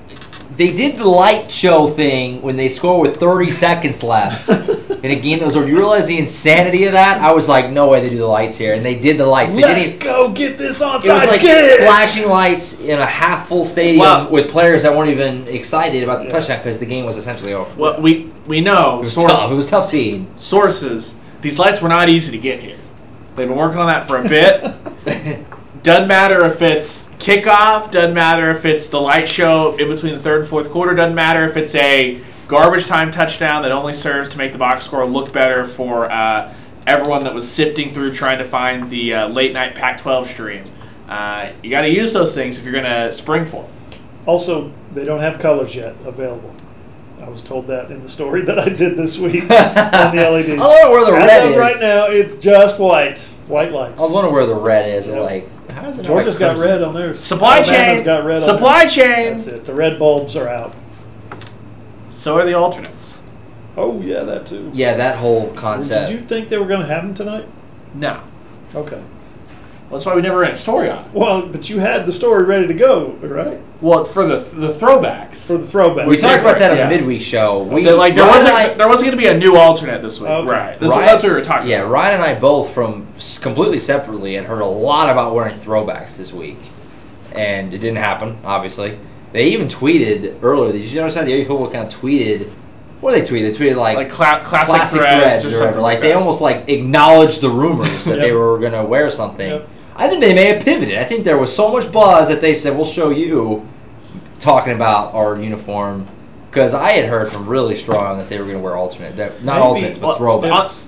[0.56, 4.48] they did the light show thing when they score with 30 seconds left.
[4.50, 7.20] and again, those were you realize the insanity of that?
[7.20, 9.54] I was like, no way they do the lights here, and they did the lights.
[9.56, 11.80] They didn't Let's even- go get this onside it was like kick.
[11.80, 16.20] flashing lights in a half full stadium Well- with players that weren't even excited about
[16.20, 16.32] the Yeah.
[16.34, 17.72] touchdown because the game was essentially over.
[17.76, 19.52] Well, we we know it was source- tough.
[19.52, 20.28] It was tough seeing.
[20.38, 21.16] sources.
[21.42, 22.78] These lights were not easy to get here.
[23.36, 24.68] They've been working on that for a bit.
[25.84, 27.92] doesn't matter if it's kickoff.
[27.92, 30.94] Doesn't matter if it's the light show in between the third and fourth quarter.
[30.94, 34.86] Doesn't matter if it's a garbage time touchdown that only serves to make the box
[34.86, 36.54] score look better for uh,
[36.86, 40.64] everyone that was sifting through trying to find the uh, late night Pac-12 stream.
[41.08, 43.72] Uh, you got to use those things if you're going to spring for them.
[44.26, 46.54] Also, they don't have colors yet available.
[47.22, 50.50] I was told that in the story that I did this week on the LEDs.
[50.50, 51.58] I don't where the As red of is.
[51.58, 54.00] right now, it's just white, white lights.
[54.00, 55.08] I was wondering where the red is.
[55.08, 55.22] Yep.
[55.22, 56.04] Like, how does it?
[56.04, 56.70] not Georgia's like got crimson?
[56.70, 57.24] red on theirs.
[57.24, 58.06] Supply Alabama's chain.
[58.06, 58.94] got red on Supply theirs.
[58.94, 59.32] chain.
[59.34, 59.66] That's it.
[59.66, 60.76] The red bulbs are out.
[62.10, 63.18] So are the alternates.
[63.78, 64.70] Oh yeah, that too.
[64.74, 66.10] Yeah, that whole concept.
[66.10, 67.48] Did you think they were going to have them tonight?
[67.94, 68.22] No.
[68.76, 69.02] Okay.
[69.92, 71.14] That's why we never ran a story on it.
[71.14, 73.60] Well, but you had the story ready to go, right?
[73.82, 75.48] Well, for the the throwbacks.
[75.48, 76.08] For the throwback.
[76.08, 76.89] we talked about that on Yeah.
[76.89, 77.64] the midweek show.
[77.64, 80.02] We That, like there Ryan wasn't I- there wasn't going to be a new alternate
[80.02, 80.50] this week, Okay.
[80.50, 80.80] right?
[80.80, 81.92] That's, what, Ryan- that's what we were talking Yeah, about.
[81.92, 83.08] Ryan and I both from
[83.42, 86.60] completely separately had heard a lot about wearing throwbacks this week,
[87.34, 88.38] and it didn't happen.
[88.46, 88.98] Obviously,
[89.34, 90.72] they even tweeted earlier.
[90.74, 92.48] Did you notice how the OU football account tweeted?
[93.00, 93.44] What did they tweet?
[93.44, 95.82] They tweeted like, Like cla- classic, classic threads, threads, or, or something whatever.
[95.82, 96.08] Like that.
[96.08, 99.50] they almost like acknowledged the rumors that they were gonna wear something.
[99.50, 99.68] Yep.
[100.02, 100.97] I think they may have pivoted.
[100.97, 103.68] I think there was so much buzz that they said, "We'll show you,"
[104.39, 106.08] talking about our uniform.
[106.49, 109.41] Because I had heard from really strong that they were going to wear alternate, that,
[109.43, 110.86] not Maybe- alternates, but well, throwbacks.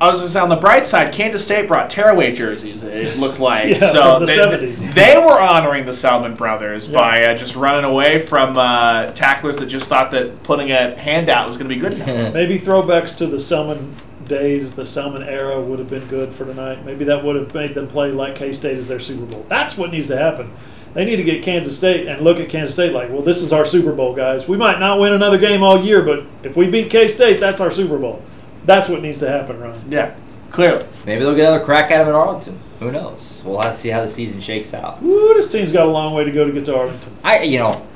[0.00, 1.12] I was just on the bright side.
[1.12, 2.82] Kansas State brought tearaway jerseys.
[2.84, 4.94] It looked like Yeah, so the they, 70s.
[4.94, 6.98] they were honoring the Selman brothers Yeah.
[6.98, 11.48] by uh, just running away from uh, tacklers that just thought that putting a handout
[11.48, 12.06] was going to be good enough.
[12.34, 13.96] Maybe throwbacks to the Selman
[14.28, 16.84] days, the Selman era would have been good for tonight.
[16.84, 19.46] Maybe that would have made them play like K State as their Super Bowl.
[19.48, 20.52] That's what needs to happen.
[20.94, 23.52] They need to get Kansas State and look at Kansas State like, well, this is
[23.52, 24.48] our Super Bowl, guys.
[24.48, 27.60] We might not win another game all year, but if we beat K State, that's
[27.60, 28.22] our Super Bowl.
[28.64, 29.82] That's what needs to happen, Ron.
[29.90, 30.14] Yeah,
[30.50, 30.86] clearly.
[31.06, 32.60] Maybe they'll get another crack at him in Arlington.
[32.80, 33.42] Who knows?
[33.44, 35.02] We'll have to see how the season shakes out.
[35.02, 37.16] Woo, this team's got a long way to go to get to Arlington.
[37.24, 37.87] I, you know,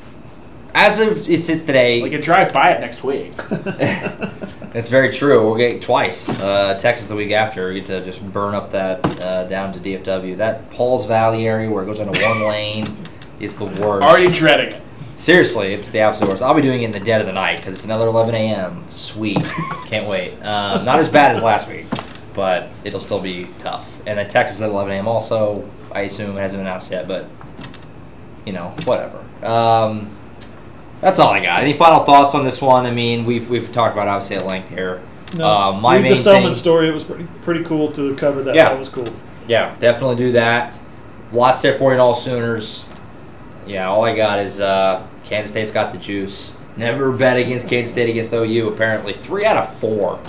[0.74, 3.32] as of it sits today, We can drive by it next week.
[4.74, 5.44] It's very true.
[5.44, 6.30] We'll get twice.
[6.30, 7.68] Uh, Texas the week after.
[7.68, 10.38] We get to just burn up that uh, down to DFW.
[10.38, 12.86] That Pauls Valley area where it goes into one lane
[13.38, 14.06] is the worst.
[14.06, 14.82] Already dreading it.
[15.18, 16.42] Seriously, it's the absolute worst.
[16.42, 18.84] I'll be doing it in the dead of the night because it's another 11 a.m.
[18.88, 19.44] Sweet.
[19.86, 20.40] Can't wait.
[20.42, 21.84] Um, not as bad as last week,
[22.32, 24.00] but it'll still be tough.
[24.06, 25.06] And then Texas at 11 a.m.
[25.06, 27.26] also, I assume, hasn't been announced yet, but,
[28.46, 29.22] you know, whatever.
[29.46, 30.16] Um,
[31.02, 31.62] that's all I got.
[31.62, 32.86] Any final thoughts on this one?
[32.86, 35.02] I mean, we've, we've talked about it obviously at length here.
[35.36, 36.88] No, Uh, my read main the Selman thing- story.
[36.88, 38.54] It was pretty pretty cool to cover that.
[38.54, 38.70] Yeah.
[38.70, 39.08] That was cool.
[39.48, 40.78] Yeah, definitely do that.
[41.32, 42.88] Lots there for you in all Sooners.
[43.66, 46.54] Yeah, all I got is uh, Kansas State's got the juice.
[46.76, 49.14] Never bet against Kansas State against OU, apparently.
[49.14, 50.20] Three out of four.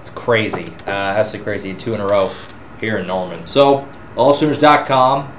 [0.00, 0.72] It's crazy.
[0.86, 1.74] Uh, absolutely crazy.
[1.74, 2.30] Two in a row
[2.80, 3.46] here in Norman.
[3.46, 3.86] So,
[4.16, 5.32] allsooners.com,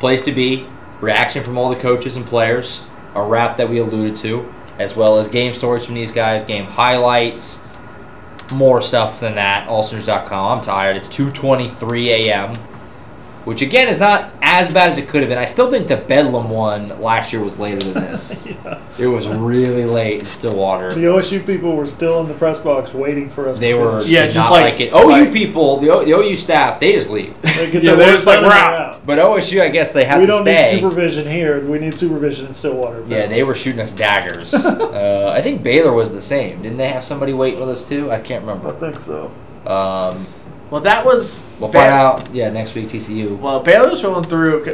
[0.00, 0.66] place to be.
[1.00, 2.86] Reaction from all the coaches and players.
[3.14, 6.64] A wrap that we alluded to, as well as game stories from these guys, game
[6.64, 7.62] highlights,
[8.50, 9.68] more stuff than that.
[9.68, 10.58] Allsooners.com.
[10.58, 10.96] I'm tired.
[10.96, 12.54] It's 2:23 a.m.,
[13.44, 15.38] which again is not as bad as it could have been.
[15.38, 18.46] I still think the Bedlam one last year was later than this.
[18.62, 18.80] Yeah.
[18.98, 20.92] it was really late in Stillwater.
[20.94, 23.58] The OSU people were still in the press box waiting for us.
[23.58, 24.02] They to were.
[24.04, 24.92] Yeah, did just not like- like, it.
[24.92, 27.40] OU like- people, the, o, the OU staff, they just leave.
[27.42, 30.26] They yeah, they're just like, "We're they're out." But OSU, I guess they have We
[30.26, 30.74] to don't stay.
[30.74, 31.60] need supervision here.
[31.66, 33.02] We need supervision in Stillwater.
[33.08, 34.54] yeah, they were shooting us daggers.
[34.54, 36.62] uh, I think Baylor was the same.
[36.62, 38.10] Didn't they have somebody waiting with us too?
[38.12, 38.68] I can't remember.
[38.68, 39.32] I think so.
[39.66, 40.26] Um,
[40.72, 41.46] Well, that was.
[41.60, 42.34] we'll Ba- find out.
[42.34, 43.38] Yeah, next week TCU.
[43.38, 44.64] Well, Baylor's rolling through.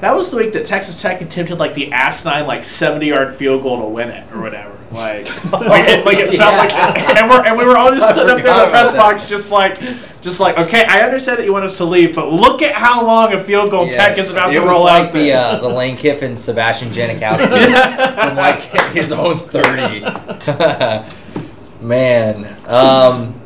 [0.00, 3.62] That was the week that Texas Tech attempted like the asinine like seventy yard field
[3.62, 4.76] goal to win it or whatever.
[4.90, 8.12] Like, like, it, like it felt like, and we're and we were all just I
[8.12, 8.98] sitting up there in the press that.
[8.98, 9.80] box, just like,
[10.20, 13.02] just like, okay, I understand that you want us to leave, but look at how
[13.06, 15.38] long a field goal Tech is about it to roll like out the there.
[15.38, 18.60] uh, the Lane Kiffin Sebastian Janikowski from like
[18.92, 20.00] his own thirty.
[21.80, 23.40] Man, um,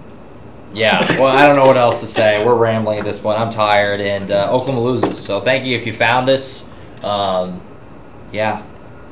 [0.76, 1.18] yeah.
[1.18, 2.44] Well, I don't know what else to say.
[2.44, 3.40] We're rambling at this point.
[3.40, 5.18] I'm tired, and uh, Oklahoma loses.
[5.18, 6.70] So thank you if you found us.
[7.02, 7.60] Um,
[8.32, 8.64] yeah.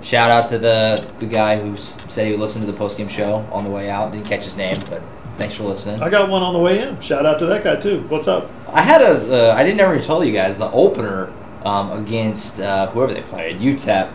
[0.03, 3.09] Shout out to the the guy who said he would listen to the post game
[3.09, 4.13] show on the way out.
[4.13, 5.03] Didn't catch his name, but
[5.39, 6.03] thanks for listening.
[6.03, 7.01] I got one on the way in.
[7.01, 8.03] Shout out to that guy too.
[8.09, 8.51] What's up?
[8.69, 9.53] I had a.
[9.53, 11.33] Uh, I didn't ever tell you guys the opener
[11.65, 14.13] um, against uh, whoever they played, UTEP.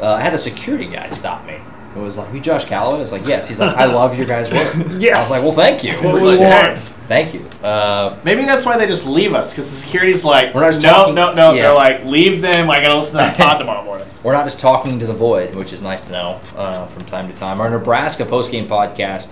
[0.00, 1.58] Uh, I had a security guy stop me.
[1.94, 4.26] It was like, "You Josh Callaway?" I was like, "Yes." He's like, "I love your
[4.26, 5.14] guys' work." Yes.
[5.14, 6.78] I was like, "Well, thank you." What we like, want.
[7.08, 7.40] Thank you.
[7.66, 10.82] Uh, Maybe that's why they just leave us because the security's like, We're not just
[10.84, 11.52] no, talking- no, no.
[11.52, 11.62] yeah.
[11.62, 12.70] They're like, leave them.
[12.70, 14.06] I gotta listen to that pod tomorrow morning.
[14.22, 17.26] we're not just talking to the void, which is nice to know uh, from time
[17.28, 17.60] to time.
[17.60, 19.28] Our Nebraska postgame podcast.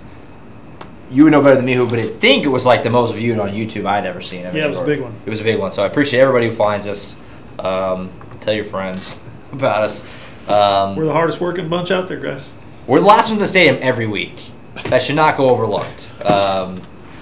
[1.09, 3.15] You would know better than me who, but I think it was like the most
[3.15, 4.45] viewed on YouTube I'd ever seen.
[4.45, 5.13] I Yeah, it was a big one.
[5.25, 5.71] It was a big one.
[5.71, 7.15] So I appreciate everybody who finds us.
[7.57, 9.21] Um, tell your friends
[9.53, 10.05] about us.
[10.49, 12.53] Um, We're the hardest working bunch out there, guys.
[12.87, 14.49] We're the last ones in the stadium every week.
[14.85, 16.11] That should not go overlooked.
[16.25, 16.81] Um,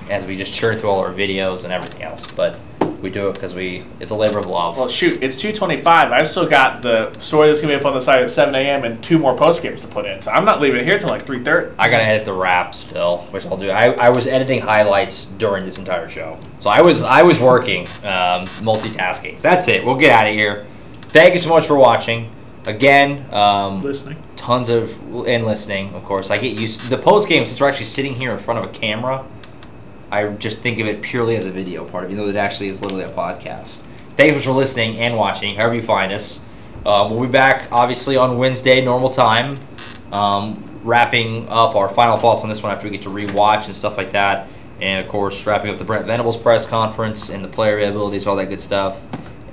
[0.10, 2.58] as we just churn through all our videos and everything else, but
[3.02, 4.78] we do it because we it's a labor of love.
[4.78, 6.12] Well, shoot, it's two twenty-five.
[6.12, 8.86] I still got the story that's gonna be up on the site at seven a.m.
[8.86, 10.22] and two more post games to put in.
[10.22, 11.76] So I'm not leaving it here till like three thirty.
[11.78, 13.70] I gotta edit the wrap still, which I'll do.
[13.70, 17.82] I, I was editing highlights during this entire show, so I was I was working,
[18.04, 19.36] um, multitasking.
[19.42, 19.86] So that's it.
[19.86, 20.66] We'll get out of here.
[21.02, 22.32] Thank you so much for watching.
[22.68, 24.22] Again, um, Listening.
[24.36, 24.92] tons of
[25.26, 26.30] and listening, of course.
[26.30, 28.74] I get used the post game since we're actually sitting here in front of a
[28.74, 29.26] camera.
[30.12, 32.82] I just think of it purely as a video part, even though it actually is
[32.82, 33.84] literally a podcast.
[34.18, 36.44] Thanks for listening and watching, however you find us.
[36.86, 39.58] Um, we'll be back obviously on Wednesday, normal time,
[40.12, 43.76] um, wrapping up our final thoughts on this one after we get to rewatch and
[43.76, 44.46] stuff like that.
[44.82, 48.36] And of course, wrapping up the Brent Venables press conference and the player availabilities, all
[48.36, 49.06] that good stuff.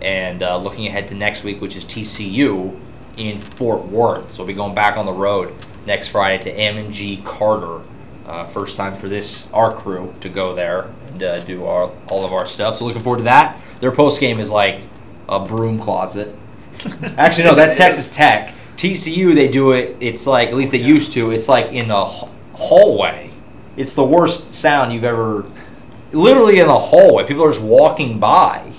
[0.03, 2.77] And uh, looking ahead to next week, which is TCU
[3.17, 4.33] in Fort Worth.
[4.33, 5.55] So we'll be going back on the road
[5.87, 7.23] next Friday to Amon G.
[7.25, 7.81] Carter.
[8.27, 12.25] Uh, first time for this our crew to go there and uh, do our, all
[12.25, 12.77] of our stuff.
[12.77, 13.61] So looking forward to that.
[13.81, 14.81] Their post game is like
[15.29, 16.35] a broom closet.
[17.19, 18.55] Actually, no, that's Texas Tech.
[18.77, 19.97] TCU, they do it.
[20.01, 21.31] It's like at least they used to.
[21.31, 23.31] It's like in the h- hallway.
[23.77, 25.45] It's the worst sound you've ever.
[26.13, 28.63] Literally in the hallway, people are just walking by.
[28.65, 28.77] You know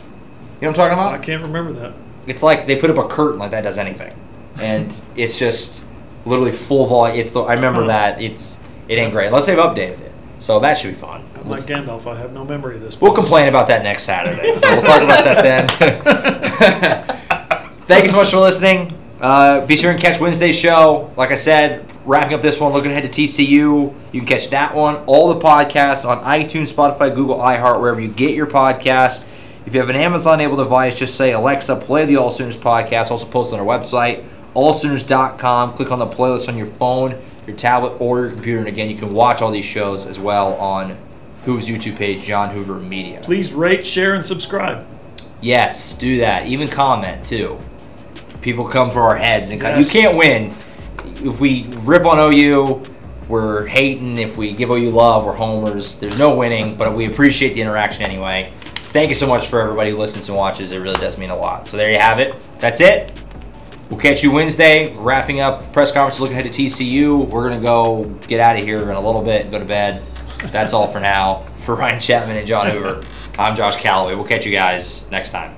[0.60, 1.14] what I'm talking about?
[1.14, 1.94] I can't remember that.
[2.28, 4.14] It's like they put up a curtain like that does anything,
[4.60, 5.82] and it's just
[6.26, 7.20] literally full volume.
[7.20, 7.88] It's the I remember Huh.
[7.88, 11.24] that it's it ain't great unless they've updated it, so that should be fun.
[11.40, 12.08] I'm like Gandalf.
[12.08, 13.00] I have no memory of this.
[13.00, 15.68] We'll complain about that next Saturday, so we'll talk about that then.
[17.88, 18.98] thank you so much for listening.
[19.20, 21.12] Uh, be sure and catch Wednesday's show.
[21.16, 23.94] Like I said, wrapping up this one, looking ahead to TCU.
[24.12, 28.10] You can catch that one, all the podcasts on iTunes, Spotify, Google, iHeart, wherever you
[28.10, 29.28] get your podcast.
[29.66, 33.10] If you have an Amazon enabled device, just say Alexa, play the All Sooners podcast.
[33.10, 34.24] Also posted on our website,
[34.56, 35.74] allsooners.com.
[35.74, 38.60] Click on the playlist on your phone, your tablet, or your computer.
[38.60, 40.98] And again, you can watch all these shows as well on
[41.46, 43.22] Hoover's YouTube page, John Hoover Media.
[43.24, 44.86] Please rate, share, and subscribe.
[45.42, 46.48] Yes, do that.
[46.48, 47.60] Even comment too.
[48.42, 49.62] People come for our heads and.
[49.62, 49.94] Yes.
[49.94, 50.54] you can't win
[51.24, 52.84] if we rip on OU.
[53.28, 54.18] We're hating.
[54.18, 56.00] If we give OU love, we're homers.
[56.00, 58.52] There's no winning, but we appreciate the interaction anyway.
[58.94, 60.72] Thank you so much for everybody who listens and watches.
[60.72, 61.68] It really does mean a lot.
[61.68, 62.36] So there you have it.
[62.60, 63.12] That's it.
[63.96, 64.94] We'll catch you Wednesday.
[64.98, 67.30] Wrapping up the press conference, looking ahead to TCU.
[67.30, 70.04] We're gonna go get out of here in a little bit and go to bed.
[70.48, 71.46] That's all for now.
[71.66, 73.02] For Ryan Chapman and John Hoover,
[73.40, 74.16] I'm Josh Callaway.
[74.16, 75.56] We'll catch you guys next time.